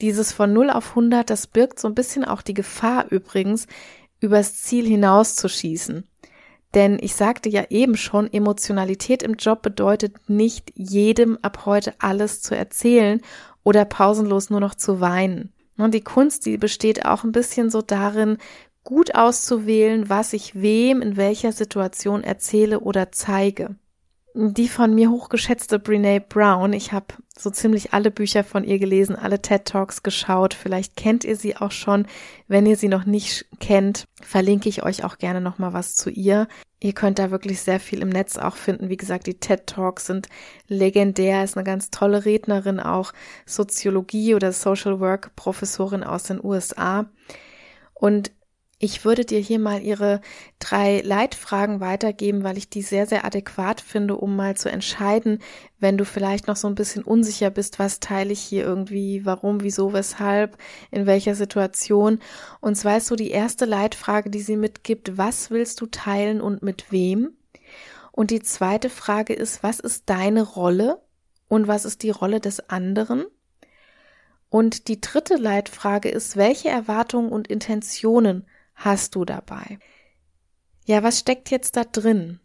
[0.01, 3.67] Dieses von 0 auf 100, das birgt so ein bisschen auch die Gefahr übrigens,
[4.21, 6.07] übers Ziel hinauszuschießen.
[6.73, 12.41] Denn ich sagte ja eben schon, Emotionalität im Job bedeutet nicht jedem ab heute alles
[12.41, 13.21] zu erzählen
[13.63, 15.51] oder pausenlos nur noch zu weinen.
[15.77, 18.37] Und die Kunst, die besteht auch ein bisschen so darin,
[18.83, 23.75] gut auszuwählen, was ich wem in welcher Situation erzähle oder zeige
[24.41, 26.71] die von mir hochgeschätzte Brene Brown.
[26.71, 30.53] Ich habe so ziemlich alle Bücher von ihr gelesen, alle TED Talks geschaut.
[30.53, 32.07] Vielleicht kennt ihr sie auch schon.
[32.47, 36.09] Wenn ihr sie noch nicht kennt, verlinke ich euch auch gerne noch mal was zu
[36.09, 36.47] ihr.
[36.79, 38.87] Ihr könnt da wirklich sehr viel im Netz auch finden.
[38.87, 40.29] Wie gesagt, die TED Talks sind
[40.69, 41.43] legendär.
[41.43, 43.11] Ist eine ganz tolle Rednerin, auch
[43.45, 47.09] Soziologie oder Social Work Professorin aus den USA.
[47.93, 48.31] Und
[48.81, 50.21] ich würde dir hier mal ihre
[50.57, 55.39] drei Leitfragen weitergeben, weil ich die sehr, sehr adäquat finde, um mal zu entscheiden,
[55.79, 59.61] wenn du vielleicht noch so ein bisschen unsicher bist, was teile ich hier irgendwie, warum,
[59.61, 60.57] wieso, weshalb,
[60.91, 62.19] in welcher Situation.
[62.61, 66.63] Und zwar ist so die erste Leitfrage, die sie mitgibt, was willst du teilen und
[66.63, 67.33] mit wem?
[68.13, 71.01] Und die zweite Frage ist, was ist deine Rolle
[71.49, 73.25] und was ist die Rolle des anderen?
[74.49, 78.47] Und die dritte Leitfrage ist, welche Erwartungen und Intentionen
[78.79, 79.79] hast du dabei?
[80.85, 82.39] Ja, was steckt jetzt da drin?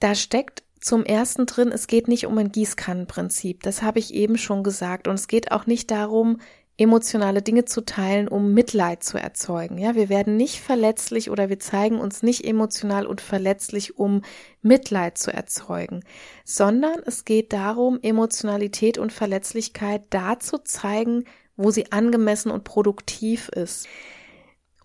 [0.00, 3.62] Da steckt zum ersten drin, es geht nicht um ein Gießkannenprinzip.
[3.62, 5.08] Das habe ich eben schon gesagt.
[5.08, 6.38] Und es geht auch nicht darum,
[6.78, 9.78] emotionale Dinge zu teilen, um Mitleid zu erzeugen.
[9.78, 14.22] Ja, wir werden nicht verletzlich oder wir zeigen uns nicht emotional und verletzlich, um
[14.60, 16.04] Mitleid zu erzeugen,
[16.44, 21.24] sondern es geht darum, Emotionalität und Verletzlichkeit da zu zeigen,
[21.56, 23.88] wo sie angemessen und produktiv ist.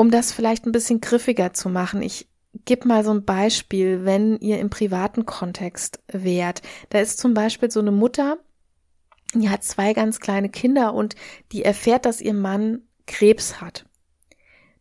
[0.02, 2.28] Um das vielleicht ein bisschen griffiger zu machen, ich
[2.66, 6.64] gebe mal so ein Beispiel, wenn ihr im privaten Kontext wärt.
[6.90, 8.40] Da ist zum Beispiel so eine Mutter,
[9.36, 11.16] die hat zwei ganz kleine Kinder und
[11.52, 13.86] die erfährt, dass ihr Mann Krebs hat.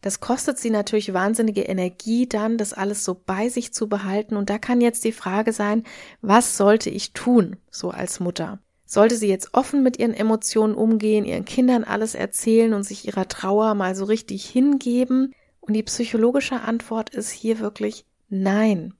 [0.01, 4.37] Das kostet sie natürlich wahnsinnige Energie dann, das alles so bei sich zu behalten.
[4.37, 5.85] Und da kann jetzt die Frage sein,
[6.23, 8.59] was sollte ich tun, so als Mutter?
[8.93, 13.29] Sollte sie jetzt offen mit ihren Emotionen umgehen, ihren Kindern alles erzählen und sich ihrer
[13.29, 15.33] Trauer mal so richtig hingeben?
[15.61, 18.95] Und die psychologische Antwort ist hier wirklich nein.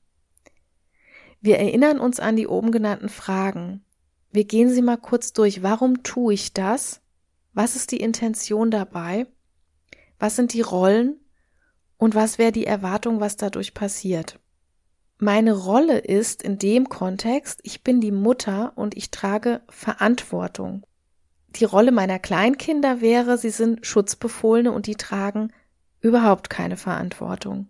[1.41, 3.85] Wir erinnern uns an die oben genannten Fragen.
[4.31, 5.65] Wir gehen sie mal kurz durch.
[5.65, 7.01] Warum tue ich das?
[7.53, 9.27] Was ist die Intention dabei?
[10.21, 11.19] Was sind die Rollen?
[11.97, 14.39] Und was wäre die Erwartung, was dadurch passiert?
[15.23, 20.83] Meine Rolle ist in dem Kontext, ich bin die Mutter und ich trage Verantwortung.
[21.57, 25.53] Die Rolle meiner Kleinkinder wäre, sie sind Schutzbefohlene und die tragen
[26.01, 27.69] überhaupt keine Verantwortung.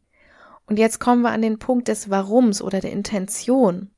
[0.66, 3.90] Und jetzt kommen wir an den Punkt des Warums oder der Intention.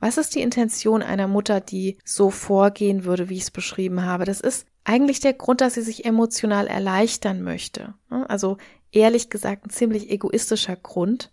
[0.00, 4.24] Was ist die Intention einer Mutter, die so vorgehen würde, wie ich es beschrieben habe?
[4.24, 7.94] Das ist eigentlich der Grund, dass sie sich emotional erleichtern möchte.
[8.10, 8.56] Also
[8.90, 11.30] ehrlich gesagt ein ziemlich egoistischer Grund.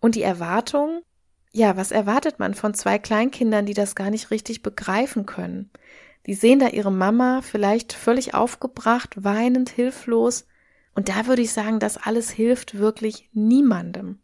[0.00, 1.02] Und die Erwartung,
[1.52, 5.70] ja, was erwartet man von zwei Kleinkindern, die das gar nicht richtig begreifen können?
[6.26, 10.46] Die sehen da ihre Mama vielleicht völlig aufgebracht, weinend, hilflos.
[10.94, 14.18] Und da würde ich sagen, das alles hilft wirklich niemandem.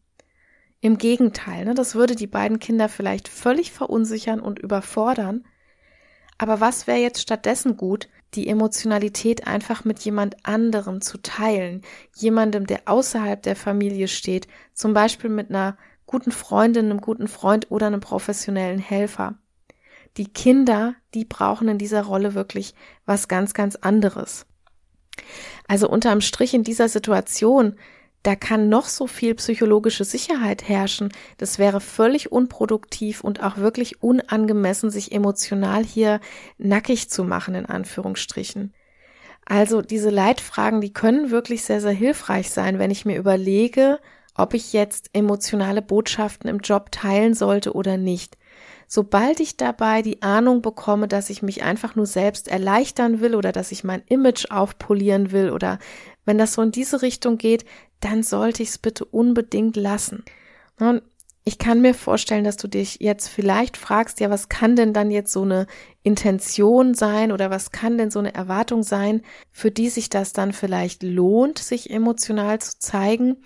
[0.81, 5.45] Im Gegenteil, ne, das würde die beiden Kinder vielleicht völlig verunsichern und überfordern.
[6.39, 8.09] Aber was wäre jetzt stattdessen gut?
[8.35, 11.83] Die Emotionalität einfach mit jemand anderem zu teilen,
[12.15, 17.71] jemandem, der außerhalb der Familie steht, zum Beispiel mit einer guten Freundin, einem guten Freund
[17.71, 19.39] oder einem professionellen Helfer.
[20.17, 24.47] Die Kinder, die brauchen in dieser Rolle wirklich was ganz, ganz anderes.
[25.69, 27.77] Also unterm Strich in dieser Situation
[28.27, 31.13] da kann noch so viel psychologische Sicherheit herrschen.
[31.39, 36.19] Das wäre völlig unproduktiv und auch wirklich unangemessen, sich emotional hier
[36.59, 38.75] nackig zu machen, in Anführungsstrichen.
[39.45, 44.01] Also diese Leitfragen, die können wirklich sehr, sehr hilfreich sein, wenn ich mir überlege,
[44.35, 48.37] ob ich jetzt emotionale Botschaften im Job teilen sollte oder nicht.
[48.87, 53.53] Sobald ich dabei die Ahnung bekomme, dass ich mich einfach nur selbst erleichtern will oder
[53.53, 55.79] dass ich mein Image aufpolieren will oder
[56.25, 57.65] wenn das so in diese Richtung geht,
[58.01, 60.25] dann sollte ich es bitte unbedingt lassen.
[60.79, 61.03] Und
[61.49, 65.13] ich kann mir vorstellen, dass du dich jetzt vielleicht fragst, ja, was kann denn dann
[65.13, 65.69] jetzt so eine
[66.03, 69.23] Intention sein oder was kann denn so eine Erwartung sein,
[69.53, 73.37] für die sich das dann vielleicht lohnt, sich emotional zu zeigen?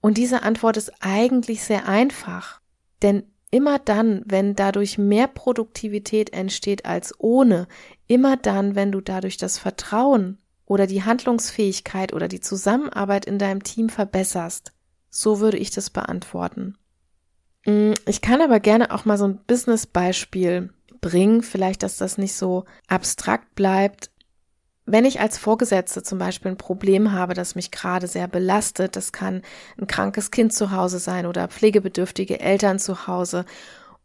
[0.00, 2.60] Und diese Antwort ist eigentlich sehr einfach.
[3.02, 7.68] Denn immer dann, wenn dadurch mehr Produktivität entsteht als ohne,
[8.08, 13.62] immer dann, wenn du dadurch das Vertrauen oder die Handlungsfähigkeit oder die Zusammenarbeit in deinem
[13.62, 14.72] Team verbesserst?
[15.10, 16.78] So würde ich das beantworten.
[17.66, 20.70] Mm, ich kann aber gerne auch mal so ein Business-Beispiel
[21.02, 24.10] bringen, vielleicht, dass das nicht so abstrakt bleibt.
[24.84, 29.12] Wenn ich als Vorgesetzte zum Beispiel ein Problem habe, das mich gerade sehr belastet, das
[29.12, 29.42] kann
[29.78, 33.44] ein krankes Kind zu Hause sein oder pflegebedürftige Eltern zu Hause.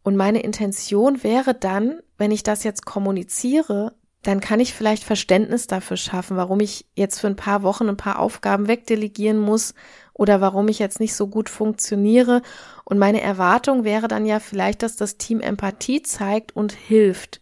[0.02, 5.66] Und meine Intention wäre dann, wenn ich das jetzt kommuniziere, dann kann ich vielleicht Verständnis
[5.66, 9.74] dafür schaffen, warum ich jetzt für ein paar Wochen ein paar Aufgaben wegdelegieren muss
[10.12, 12.42] oder warum ich jetzt nicht so gut funktioniere.
[12.84, 17.40] Und meine Erwartung wäre dann ja vielleicht, dass das Team Empathie zeigt und hilft.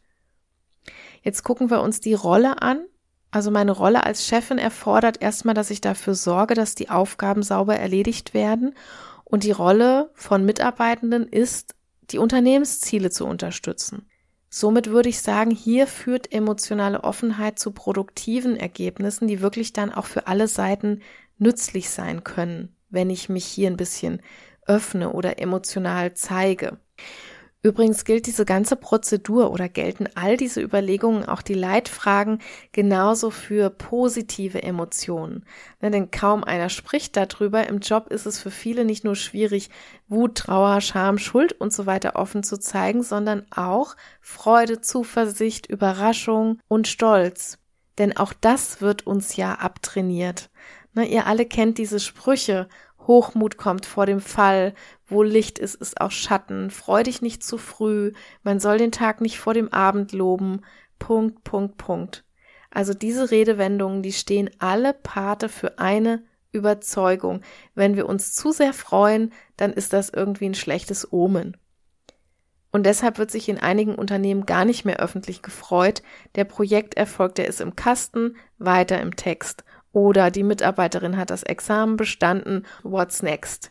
[1.22, 2.84] Jetzt gucken wir uns die Rolle an.
[3.36, 7.76] Also meine Rolle als Chefin erfordert erstmal, dass ich dafür sorge, dass die Aufgaben sauber
[7.76, 8.74] erledigt werden.
[9.24, 11.74] Und die Rolle von Mitarbeitenden ist,
[12.12, 14.08] die Unternehmensziele zu unterstützen.
[14.48, 20.06] Somit würde ich sagen, hier führt emotionale Offenheit zu produktiven Ergebnissen, die wirklich dann auch
[20.06, 21.02] für alle Seiten
[21.36, 24.22] nützlich sein können, wenn ich mich hier ein bisschen
[24.66, 26.78] öffne oder emotional zeige.
[27.62, 32.38] Übrigens gilt diese ganze Prozedur oder gelten all diese Überlegungen, auch die Leitfragen,
[32.70, 35.44] genauso für positive Emotionen.
[35.80, 37.66] Ne, denn kaum einer spricht darüber.
[37.66, 39.70] Im Job ist es für viele nicht nur schwierig,
[40.06, 46.60] Wut, Trauer, Scham, Schuld und so weiter offen zu zeigen, sondern auch Freude, Zuversicht, Überraschung
[46.68, 47.58] und Stolz.
[47.98, 50.50] Denn auch das wird uns ja abtrainiert.
[50.94, 52.68] Ne, ihr alle kennt diese Sprüche
[53.06, 54.74] Hochmut kommt vor dem Fall,
[55.06, 59.20] wo Licht ist, ist auch Schatten, freu dich nicht zu früh, man soll den Tag
[59.20, 60.62] nicht vor dem Abend loben,
[60.98, 62.24] Punkt, Punkt, Punkt.
[62.70, 67.42] Also diese Redewendungen, die stehen alle Pate für eine Überzeugung.
[67.74, 71.56] Wenn wir uns zu sehr freuen, dann ist das irgendwie ein schlechtes Omen.
[72.72, 76.02] Und deshalb wird sich in einigen Unternehmen gar nicht mehr öffentlich gefreut.
[76.34, 79.64] Der Projekterfolg, der ist im Kasten, weiter im Text.
[79.96, 82.66] Oder die Mitarbeiterin hat das Examen bestanden.
[82.82, 83.70] What's next?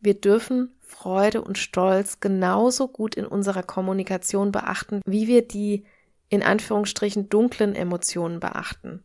[0.00, 5.84] Wir dürfen Freude und Stolz genauso gut in unserer Kommunikation beachten, wie wir die
[6.30, 9.04] in Anführungsstrichen dunklen Emotionen beachten.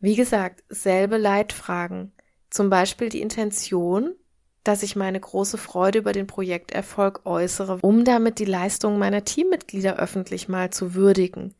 [0.00, 2.10] Wie gesagt, selbe Leitfragen.
[2.50, 4.16] Zum Beispiel die Intention,
[4.64, 9.96] dass ich meine große Freude über den Projekterfolg äußere, um damit die Leistungen meiner Teammitglieder
[9.96, 11.54] öffentlich mal zu würdigen.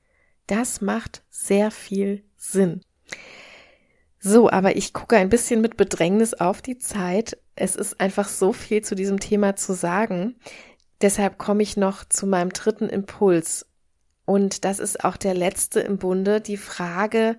[0.48, 2.80] Das macht sehr viel Sinn.
[4.28, 7.38] So, aber ich gucke ein bisschen mit Bedrängnis auf die Zeit.
[7.54, 10.34] Es ist einfach so viel zu diesem Thema zu sagen.
[11.00, 13.66] Deshalb komme ich noch zu meinem dritten Impuls.
[14.24, 17.36] Und das ist auch der letzte im Bunde, die Frage,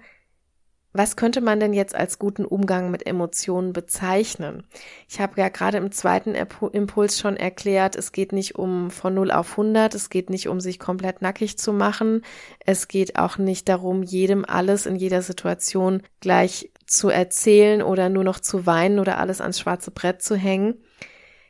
[0.94, 4.64] was könnte man denn jetzt als guten Umgang mit Emotionen bezeichnen?
[5.10, 9.32] Ich habe ja gerade im zweiten Impuls schon erklärt, es geht nicht um von 0
[9.32, 12.24] auf 100, es geht nicht um sich komplett nackig zu machen,
[12.66, 18.24] es geht auch nicht darum, jedem alles in jeder Situation gleich zu erzählen oder nur
[18.24, 20.76] noch zu weinen oder alles ans schwarze Brett zu hängen.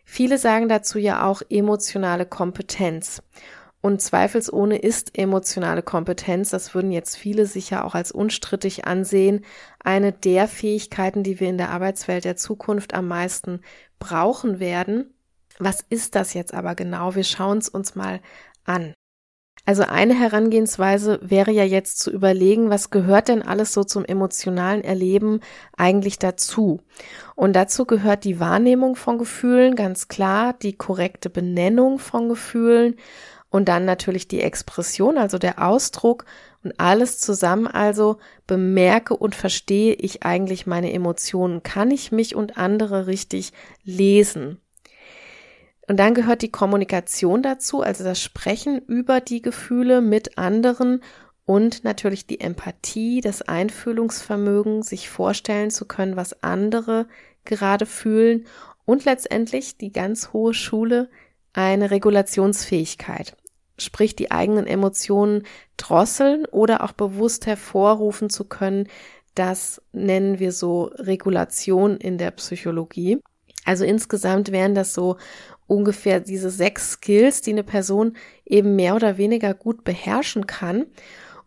[0.04, 3.22] Viele sagen dazu ja auch emotionale Kompetenz.
[3.80, 9.46] Und zweifelsohne ist emotionale Kompetenz, das würden jetzt viele sicher auch als unstrittig ansehen,
[9.80, 13.62] eine der Fähigkeiten, die wir in der Arbeitswelt der Zukunft am meisten
[14.00, 15.14] brauchen werden.
[15.60, 17.16] Was ist das jetzt aber genau?
[17.16, 18.20] Wir schauen es uns mal
[18.66, 18.94] an.
[19.68, 24.82] Also eine Herangehensweise wäre ja jetzt zu überlegen, was gehört denn alles so zum emotionalen
[24.82, 25.42] Erleben
[25.76, 26.80] eigentlich dazu?
[27.36, 32.96] Und dazu gehört die Wahrnehmung von Gefühlen, ganz klar, die korrekte Benennung von Gefühlen
[33.50, 36.24] und dann natürlich die Expression, also der Ausdruck
[36.64, 42.58] und alles zusammen also bemerke und verstehe ich eigentlich meine Emotionen, kann ich mich und
[42.58, 43.52] andere richtig
[43.84, 44.62] lesen.
[45.88, 51.02] Und dann gehört die Kommunikation dazu, also das Sprechen über die Gefühle mit anderen
[51.46, 57.08] und natürlich die Empathie, das Einfühlungsvermögen, sich vorstellen zu können, was andere
[57.46, 58.46] gerade fühlen
[58.84, 61.10] und letztendlich die ganz hohe Schule
[61.54, 63.38] eine Regulationsfähigkeit,
[63.78, 65.44] sprich die eigenen Emotionen
[65.78, 68.90] drosseln oder auch bewusst hervorrufen zu können.
[69.36, 73.20] Das nennen wir so Regulation in der Psychologie.
[73.66, 75.18] Also insgesamt wären das so
[75.68, 78.14] ungefähr diese sechs Skills, die eine Person
[78.46, 80.88] eben mehr oder weniger gut beherrschen kann.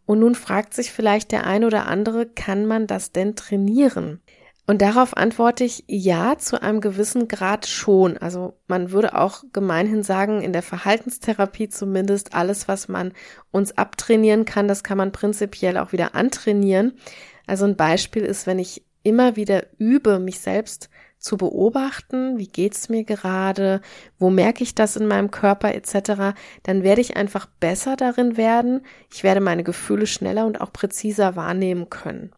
[0.06, 4.20] Und nun fragt sich vielleicht der ein oder andere, kann man das denn trainieren?
[4.66, 8.16] Und darauf antworte ich ja, zu einem gewissen Grad schon.
[8.18, 13.12] Also man würde auch gemeinhin sagen, in der Verhaltenstherapie zumindest, alles, was man
[13.50, 16.92] uns abtrainieren kann, das kann man prinzipiell auch wieder antrainieren.
[17.48, 20.88] Also ein Beispiel ist, wenn ich immer wieder übe, mich selbst
[21.20, 23.80] zu beobachten, wie geht's mir gerade,
[24.18, 28.80] wo merke ich das in meinem Körper etc., dann werde ich einfach besser darin werden.
[29.12, 32.32] Ich werde meine Gefühle schneller und auch präziser wahrnehmen können.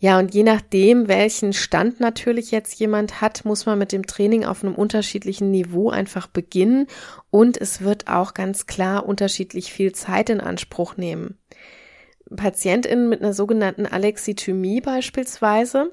[0.00, 4.44] Ja, und je nachdem, welchen Stand natürlich jetzt jemand hat, muss man mit dem Training
[4.44, 6.86] auf einem unterschiedlichen Niveau einfach beginnen
[7.30, 11.36] und es wird auch ganz klar unterschiedlich viel Zeit in Anspruch nehmen.
[12.34, 15.92] PatientInnen mit einer sogenannten Alexithymie beispielsweise,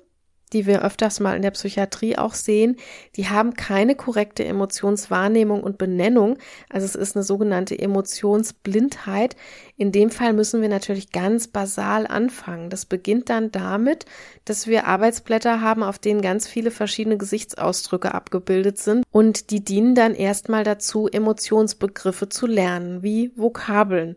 [0.54, 2.78] die wir öfters mal in der Psychiatrie auch sehen,
[3.16, 6.38] die haben keine korrekte Emotionswahrnehmung und Benennung.
[6.70, 9.36] Also es ist eine sogenannte Emotionsblindheit.
[9.78, 12.70] In dem Fall müssen wir natürlich ganz basal anfangen.
[12.70, 14.06] Das beginnt dann damit,
[14.46, 19.96] dass wir Arbeitsblätter haben, auf denen ganz viele verschiedene Gesichtsausdrücke abgebildet sind und die dienen
[19.96, 24.16] dann erstmal dazu, Emotionsbegriffe zu lernen, wie Vokabeln.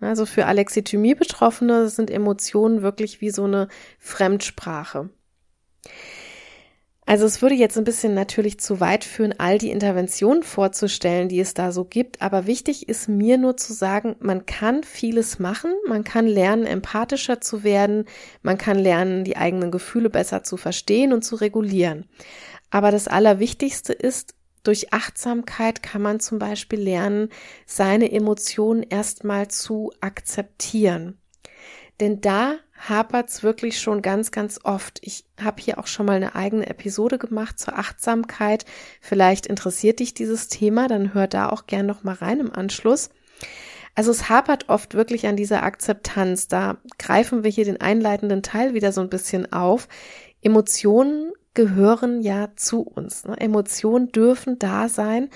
[0.00, 5.10] Also für Alexithymie-Betroffene sind Emotionen wirklich wie so eine Fremdsprache.
[7.08, 11.40] Also es würde jetzt ein bisschen natürlich zu weit führen, all die Interventionen vorzustellen, die
[11.40, 12.20] es da so gibt.
[12.20, 15.72] Aber wichtig ist mir nur zu sagen, man kann vieles machen.
[15.86, 18.04] Man kann lernen, empathischer zu werden.
[18.42, 22.04] Man kann lernen, die eigenen Gefühle besser zu verstehen und zu regulieren.
[22.68, 27.30] Aber das Allerwichtigste ist, durch Achtsamkeit kann man zum Beispiel lernen,
[27.64, 31.16] seine Emotionen erstmal zu akzeptieren.
[32.00, 35.00] Denn da hapert's wirklich schon ganz, ganz oft.
[35.02, 38.64] Ich habe hier auch schon mal eine eigene Episode gemacht zur Achtsamkeit.
[39.00, 43.10] Vielleicht interessiert dich dieses Thema, dann hör da auch gern noch mal rein im Anschluss.
[43.94, 46.46] Also es hapert oft wirklich an dieser Akzeptanz.
[46.46, 49.88] Da greifen wir hier den einleitenden Teil wieder so ein bisschen auf.
[50.40, 53.24] Emotionen gehören ja zu uns.
[53.24, 53.36] Ne?
[53.40, 55.30] Emotionen dürfen da sein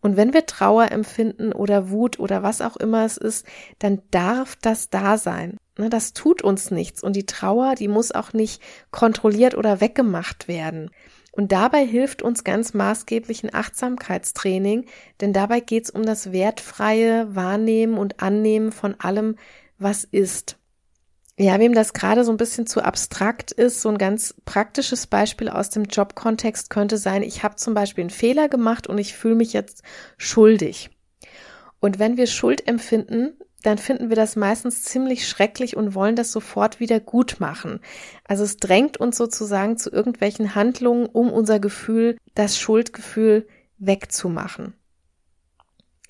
[0.00, 3.46] und wenn wir Trauer empfinden oder Wut oder was auch immer es ist,
[3.78, 5.56] dann darf das da sein.
[5.76, 7.02] Ne, das tut uns nichts.
[7.02, 10.90] Und die Trauer, die muss auch nicht kontrolliert oder weggemacht werden.
[11.32, 14.86] Und dabei hilft uns ganz maßgeblich ein Achtsamkeitstraining,
[15.20, 19.36] denn dabei geht es um das wertfreie Wahrnehmen und Annehmen von allem,
[19.78, 20.57] was ist.
[21.40, 25.48] Ja, wem das gerade so ein bisschen zu abstrakt ist, so ein ganz praktisches Beispiel
[25.48, 29.36] aus dem Jobkontext könnte sein, ich habe zum Beispiel einen Fehler gemacht und ich fühle
[29.36, 29.84] mich jetzt
[30.16, 30.90] schuldig.
[31.78, 36.32] Und wenn wir Schuld empfinden, dann finden wir das meistens ziemlich schrecklich und wollen das
[36.32, 37.78] sofort wieder gut machen.
[38.24, 43.46] Also es drängt uns sozusagen zu irgendwelchen Handlungen, um unser Gefühl, das Schuldgefühl
[43.78, 44.74] wegzumachen.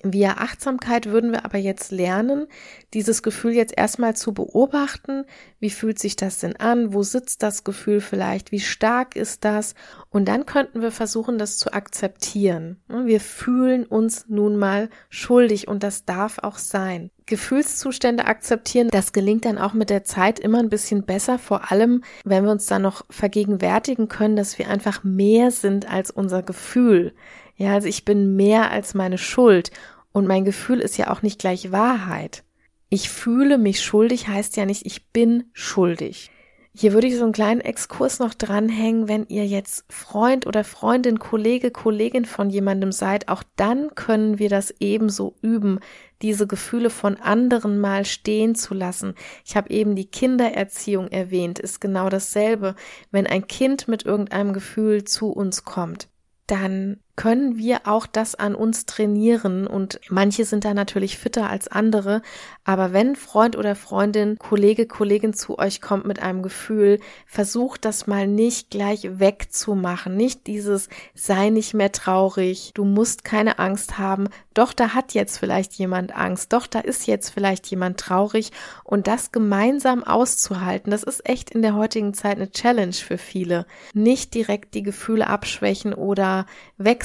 [0.01, 2.47] Via Achtsamkeit würden wir aber jetzt lernen,
[2.93, 5.25] dieses Gefühl jetzt erstmal zu beobachten.
[5.59, 6.93] Wie fühlt sich das denn an?
[6.93, 8.53] Wo sitzt das Gefühl vielleicht?
[8.53, 9.75] Wie stark ist das?
[10.09, 12.79] Und dann könnten wir versuchen, das zu akzeptieren.
[12.87, 17.11] Wir fühlen uns nun mal schuldig und das darf auch sein.
[17.25, 22.03] Gefühlszustände akzeptieren, das gelingt dann auch mit der Zeit immer ein bisschen besser, vor allem
[22.23, 27.13] wenn wir uns dann noch vergegenwärtigen können, dass wir einfach mehr sind als unser Gefühl.
[27.59, 29.71] Ja, also ich bin mehr als meine Schuld
[30.13, 32.45] und mein Gefühl ist ja auch nicht gleich Wahrheit.
[32.89, 36.31] Ich fühle mich schuldig heißt ja nicht, ich bin schuldig.
[36.73, 41.19] Hier würde ich so einen kleinen Exkurs noch dranhängen, wenn ihr jetzt Freund oder Freundin,
[41.19, 45.81] Kollege, Kollegin von jemandem seid, auch dann können wir das ebenso üben,
[46.21, 49.15] diese Gefühle von anderen mal stehen zu lassen.
[49.43, 52.75] Ich habe eben die Kindererziehung erwähnt, ist genau dasselbe.
[53.11, 56.07] Wenn ein Kind mit irgendeinem Gefühl zu uns kommt,
[56.47, 59.67] dann können wir auch das an uns trainieren.
[59.67, 62.21] Und manche sind da natürlich fitter als andere,
[62.63, 68.07] aber wenn Freund oder Freundin, Kollege, Kollegin zu euch kommt mit einem Gefühl, versucht das
[68.07, 74.29] mal nicht gleich wegzumachen, nicht dieses sei nicht mehr traurig, du musst keine Angst haben,
[74.53, 78.51] doch da hat jetzt vielleicht jemand Angst, doch da ist jetzt vielleicht jemand traurig.
[78.83, 83.65] Und das gemeinsam auszuhalten, das ist echt in der heutigen Zeit eine Challenge für viele.
[83.93, 86.45] Nicht direkt die Gefühle abschwächen oder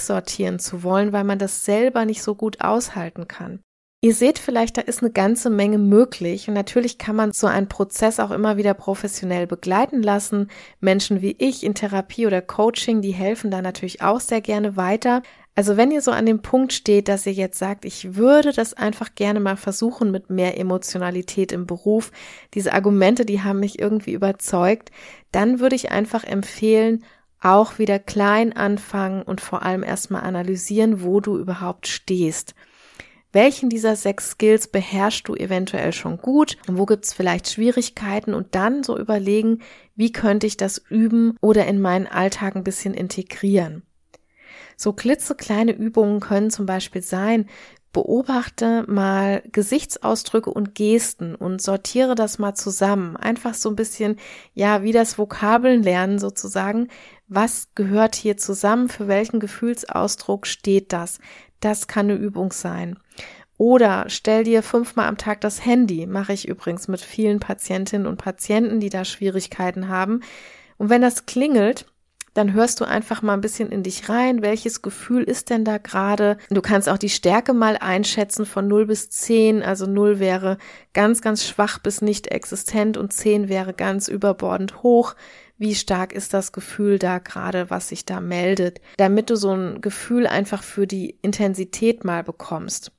[0.04, 3.60] wegsortieren zu wollen, weil man das selber nicht so gut aushalten kann.
[4.02, 7.70] Ihr seht vielleicht, da ist eine ganze Menge möglich und natürlich kann man so einen
[7.70, 10.50] Prozess auch immer wieder professionell begleiten lassen.
[10.80, 15.22] Menschen wie ich in Therapie oder Coaching, die helfen da natürlich auch sehr gerne weiter.
[15.54, 18.74] Also wenn ihr so an dem Punkt steht, dass ihr jetzt sagt, ich würde das
[18.74, 22.10] einfach gerne mal versuchen mit mehr Emotionalität im Beruf,
[22.52, 24.90] diese Argumente, die haben mich irgendwie überzeugt,
[25.32, 27.04] dann würde ich einfach empfehlen,
[27.44, 32.54] auch wieder klein anfangen und vor allem erstmal analysieren, wo du überhaupt stehst.
[33.32, 36.56] Welchen dieser sechs Skills beherrschst du eventuell schon gut?
[36.68, 38.32] Wo gibt's vielleicht Schwierigkeiten?
[38.32, 39.58] Und dann so überlegen,
[39.96, 43.82] wie könnte ich das üben oder in meinen Alltag ein bisschen integrieren?
[44.76, 47.48] So klitzekleine Übungen können zum Beispiel sein,
[47.94, 53.16] beobachte mal Gesichtsausdrücke und Gesten und sortiere das mal zusammen.
[53.16, 54.16] Einfach so ein bisschen,
[54.52, 56.88] ja, wie das Vokabeln lernen sozusagen.
[57.28, 58.88] Was gehört hier zusammen?
[58.88, 61.20] Für welchen Gefühlsausdruck steht das?
[61.60, 62.98] Das kann eine Übung sein.
[63.56, 68.16] Oder stell dir fünfmal am Tag das Handy, mache ich übrigens mit vielen Patientinnen und
[68.16, 70.20] Patienten, die da Schwierigkeiten haben.
[70.76, 71.86] Und wenn das klingelt,
[72.34, 75.78] dann hörst du einfach mal ein bisschen in dich rein, welches Gefühl ist denn da
[75.78, 76.36] gerade.
[76.50, 80.58] Du kannst auch die Stärke mal einschätzen von 0 bis 10, also 0 wäre
[80.92, 85.14] ganz, ganz schwach bis nicht existent und 10 wäre ganz überbordend hoch
[85.58, 89.80] wie stark ist das Gefühl da gerade, was sich da meldet, damit du so ein
[89.80, 92.92] Gefühl einfach für die Intensität mal bekommst.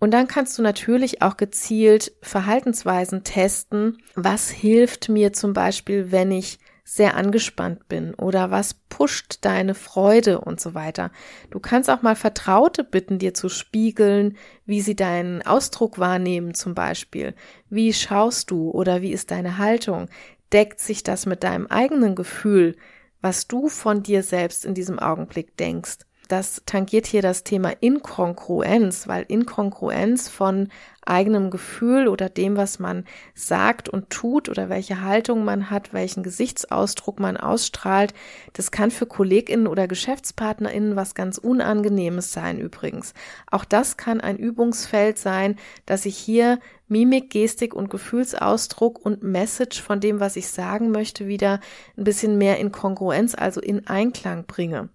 [0.00, 3.98] Und dann kannst du natürlich auch gezielt Verhaltensweisen testen.
[4.14, 6.58] Was hilft mir zum Beispiel, wenn ich
[6.90, 11.10] sehr angespannt bin oder was pusht deine Freude und so weiter.
[11.50, 16.74] Du kannst auch mal Vertraute bitten, dir zu spiegeln, wie sie deinen Ausdruck wahrnehmen zum
[16.74, 17.34] Beispiel.
[17.68, 20.08] Wie schaust du oder wie ist deine Haltung?
[20.52, 22.76] Deckt sich das mit deinem eigenen Gefühl,
[23.20, 25.98] was du von dir selbst in diesem Augenblick denkst.
[26.28, 30.68] Das tangiert hier das Thema Inkongruenz, weil Inkongruenz von
[31.06, 36.22] eigenem Gefühl oder dem, was man sagt und tut oder welche Haltung man hat, welchen
[36.22, 38.12] Gesichtsausdruck man ausstrahlt,
[38.52, 43.14] das kann für KollegInnen oder GeschäftspartnerInnen was ganz Unangenehmes sein übrigens.
[43.50, 45.56] Auch das kann ein Übungsfeld sein,
[45.86, 46.58] dass ich hier
[46.88, 51.60] Mimik, Gestik und Gefühlsausdruck und Message von dem, was ich sagen möchte, wieder
[51.96, 54.90] ein bisschen mehr in Kongruenz, also in Einklang bringe.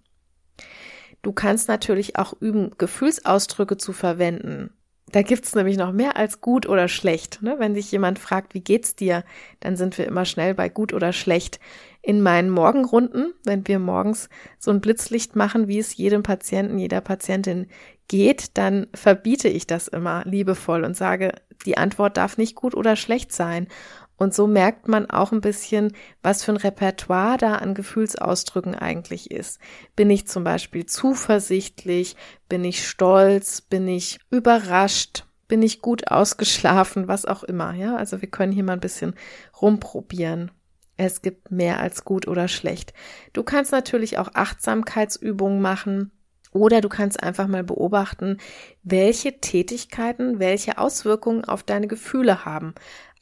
[1.24, 4.70] Du kannst natürlich auch üben, Gefühlsausdrücke zu verwenden.
[5.10, 7.40] Da gibt's nämlich noch mehr als gut oder schlecht.
[7.40, 7.56] Ne?
[7.58, 9.24] Wenn sich jemand fragt, wie geht's dir,
[9.60, 11.60] dann sind wir immer schnell bei gut oder schlecht.
[12.02, 17.00] In meinen Morgenrunden, wenn wir morgens so ein Blitzlicht machen, wie es jedem Patienten, jeder
[17.00, 17.68] Patientin
[18.06, 21.32] geht, dann verbiete ich das immer liebevoll und sage,
[21.64, 23.68] die Antwort darf nicht gut oder schlecht sein.
[24.16, 25.92] Und so merkt man auch ein bisschen,
[26.22, 29.60] was für ein Repertoire da an Gefühlsausdrücken eigentlich ist.
[29.96, 32.16] Bin ich zum Beispiel zuversichtlich?
[32.48, 33.60] Bin ich stolz?
[33.60, 35.24] Bin ich überrascht?
[35.48, 37.08] Bin ich gut ausgeschlafen?
[37.08, 37.96] Was auch immer, ja?
[37.96, 39.14] Also wir können hier mal ein bisschen
[39.60, 40.52] rumprobieren.
[40.96, 42.94] Es gibt mehr als gut oder schlecht.
[43.32, 46.12] Du kannst natürlich auch Achtsamkeitsübungen machen.
[46.52, 48.38] Oder du kannst einfach mal beobachten,
[48.84, 52.74] welche Tätigkeiten welche Auswirkungen auf deine Gefühle haben.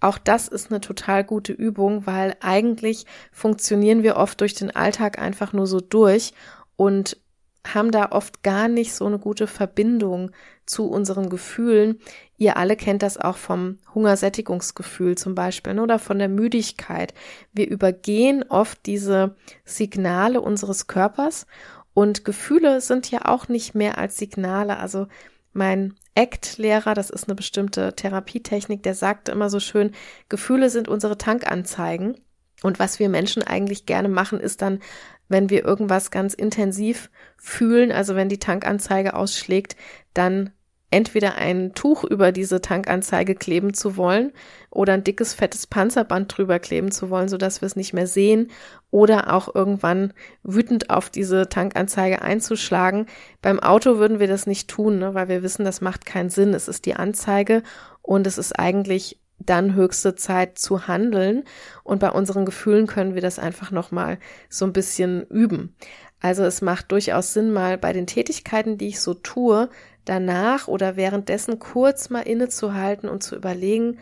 [0.02, 5.20] Auch das ist eine total gute Übung, weil eigentlich funktionieren wir oft durch den Alltag
[5.20, 6.34] einfach nur so durch
[6.74, 7.18] und
[7.64, 10.32] haben da oft gar nicht so eine gute Verbindung
[10.66, 12.00] zu unseren Gefühlen.
[12.36, 17.14] Ihr alle kennt das auch vom Hungersättigungsgefühl zum Beispiel ne, oder von der Müdigkeit.
[17.52, 21.46] Wir übergehen oft diese Signale unseres Körpers
[21.94, 24.78] und Gefühle sind ja auch nicht mehr als Signale.
[24.78, 25.06] Also
[25.52, 29.92] mein ACT-Lehrer, das ist eine bestimmte Therapietechnik, der sagte immer so schön,
[30.28, 32.20] Gefühle sind unsere Tankanzeigen.
[32.62, 34.80] Und was wir Menschen eigentlich gerne machen, ist dann,
[35.28, 39.76] wenn wir irgendwas ganz intensiv fühlen, also wenn die Tankanzeige ausschlägt,
[40.14, 40.52] dann
[40.92, 44.32] entweder ein Tuch über diese Tankanzeige kleben zu wollen
[44.70, 48.50] oder ein dickes, fettes Panzerband drüber kleben zu wollen, sodass wir es nicht mehr sehen
[48.90, 50.12] oder auch irgendwann
[50.42, 53.06] wütend auf diese Tankanzeige einzuschlagen.
[53.40, 56.52] Beim Auto würden wir das nicht tun, ne, weil wir wissen, das macht keinen Sinn.
[56.52, 57.62] Es ist die Anzeige
[58.02, 61.44] und es ist eigentlich dann höchste Zeit zu handeln.
[61.84, 64.18] Und bei unseren Gefühlen können wir das einfach nochmal
[64.48, 65.74] so ein bisschen üben.
[66.20, 69.68] Also es macht durchaus Sinn, mal bei den Tätigkeiten, die ich so tue,
[70.04, 73.98] danach oder währenddessen kurz mal innezuhalten und zu überlegen,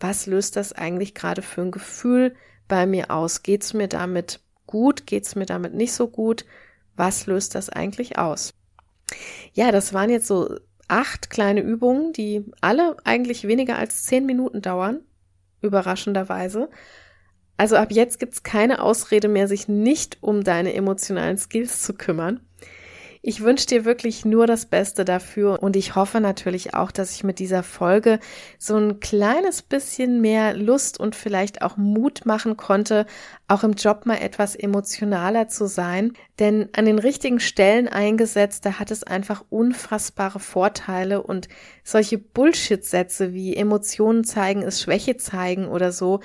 [0.00, 2.34] was löst das eigentlich gerade für ein Gefühl
[2.68, 3.42] bei mir aus?
[3.42, 5.06] Geht's mir damit gut?
[5.06, 6.44] Geht's mir damit nicht so gut?
[6.96, 8.54] Was löst das eigentlich aus?
[9.54, 10.56] Ja, das waren jetzt so
[10.88, 15.00] acht kleine Übungen, die alle eigentlich weniger als zehn Minuten dauern,
[15.60, 16.68] überraschenderweise.
[17.56, 22.40] Also ab jetzt gibt's keine Ausrede mehr, sich nicht um deine emotionalen Skills zu kümmern.
[23.20, 27.24] Ich wünsche dir wirklich nur das Beste dafür und ich hoffe natürlich auch, dass ich
[27.24, 28.20] mit dieser Folge
[28.58, 33.06] so ein kleines bisschen mehr Lust und vielleicht auch Mut machen konnte,
[33.48, 36.12] auch im Job mal etwas emotionaler zu sein.
[36.38, 41.48] Denn an den richtigen Stellen eingesetzt, da hat es einfach unfassbare Vorteile und
[41.82, 46.20] solche Bullshit-Sätze wie Emotionen zeigen ist Schwäche zeigen oder so,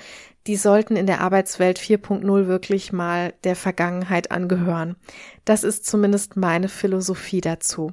[0.46, 4.96] die sollten in der Arbeitswelt 4.0 wirklich mal der Vergangenheit angehören.
[5.44, 7.92] Das ist zumindest meine Philosophie dazu.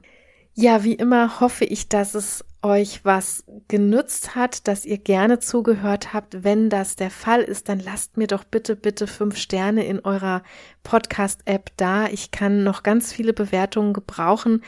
[0.54, 6.14] Ja, wie immer hoffe ich, dass es euch was genützt hat, dass ihr gerne zugehört
[6.14, 6.44] habt.
[6.44, 10.44] Wenn das der Fall ist, dann lasst mir doch bitte, bitte fünf Sterne in eurer
[10.84, 12.08] Podcast-App da.
[12.08, 14.62] Ich kann noch ganz viele Bewertungen gebrauchen,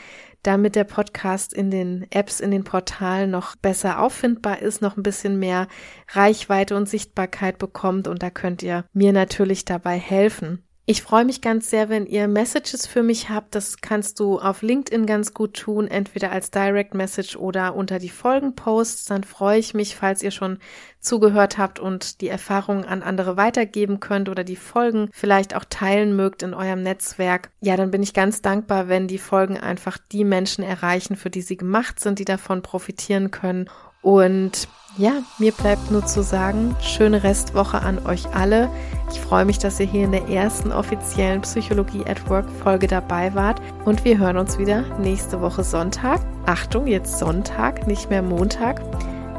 [0.44, 5.02] damit der Podcast in den Apps, in den Portalen noch besser auffindbar ist, noch ein
[5.02, 5.66] bisschen mehr
[6.12, 8.06] Reichweite und Sichtbarkeit bekommt.
[8.06, 10.62] Und da könnt ihr mir natürlich dabei helfen.
[10.86, 13.54] Ich freue mich ganz sehr, wenn ihr Messages für mich habt.
[13.54, 18.10] Das kannst du auf LinkedIn ganz gut tun, entweder als Direct Message oder unter die
[18.10, 19.06] Folgenposts.
[19.06, 20.58] Dann freue ich mich, falls ihr schon
[21.00, 26.16] zugehört habt und die Erfahrungen an andere weitergeben könnt oder die Folgen vielleicht auch teilen
[26.16, 27.50] mögt in eurem Netzwerk.
[27.62, 31.42] Ja, dann bin ich ganz dankbar, wenn die Folgen einfach die Menschen erreichen, für die
[31.42, 33.70] sie gemacht sind, die davon profitieren können.
[34.04, 38.68] Und ja, mir bleibt nur zu sagen, schöne Restwoche an euch alle.
[39.10, 43.34] Ich freue mich, dass ihr hier in der ersten offiziellen Psychologie at Work Folge dabei
[43.34, 46.20] wart und wir hören uns wieder nächste Woche Sonntag.
[46.46, 48.82] Achtung, jetzt Sonntag, nicht mehr Montag,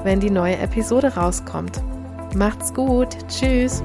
[0.04, 1.82] wenn die neue Episode rauskommt.
[2.36, 3.16] Macht's gut.
[3.30, 3.82] Tschüss.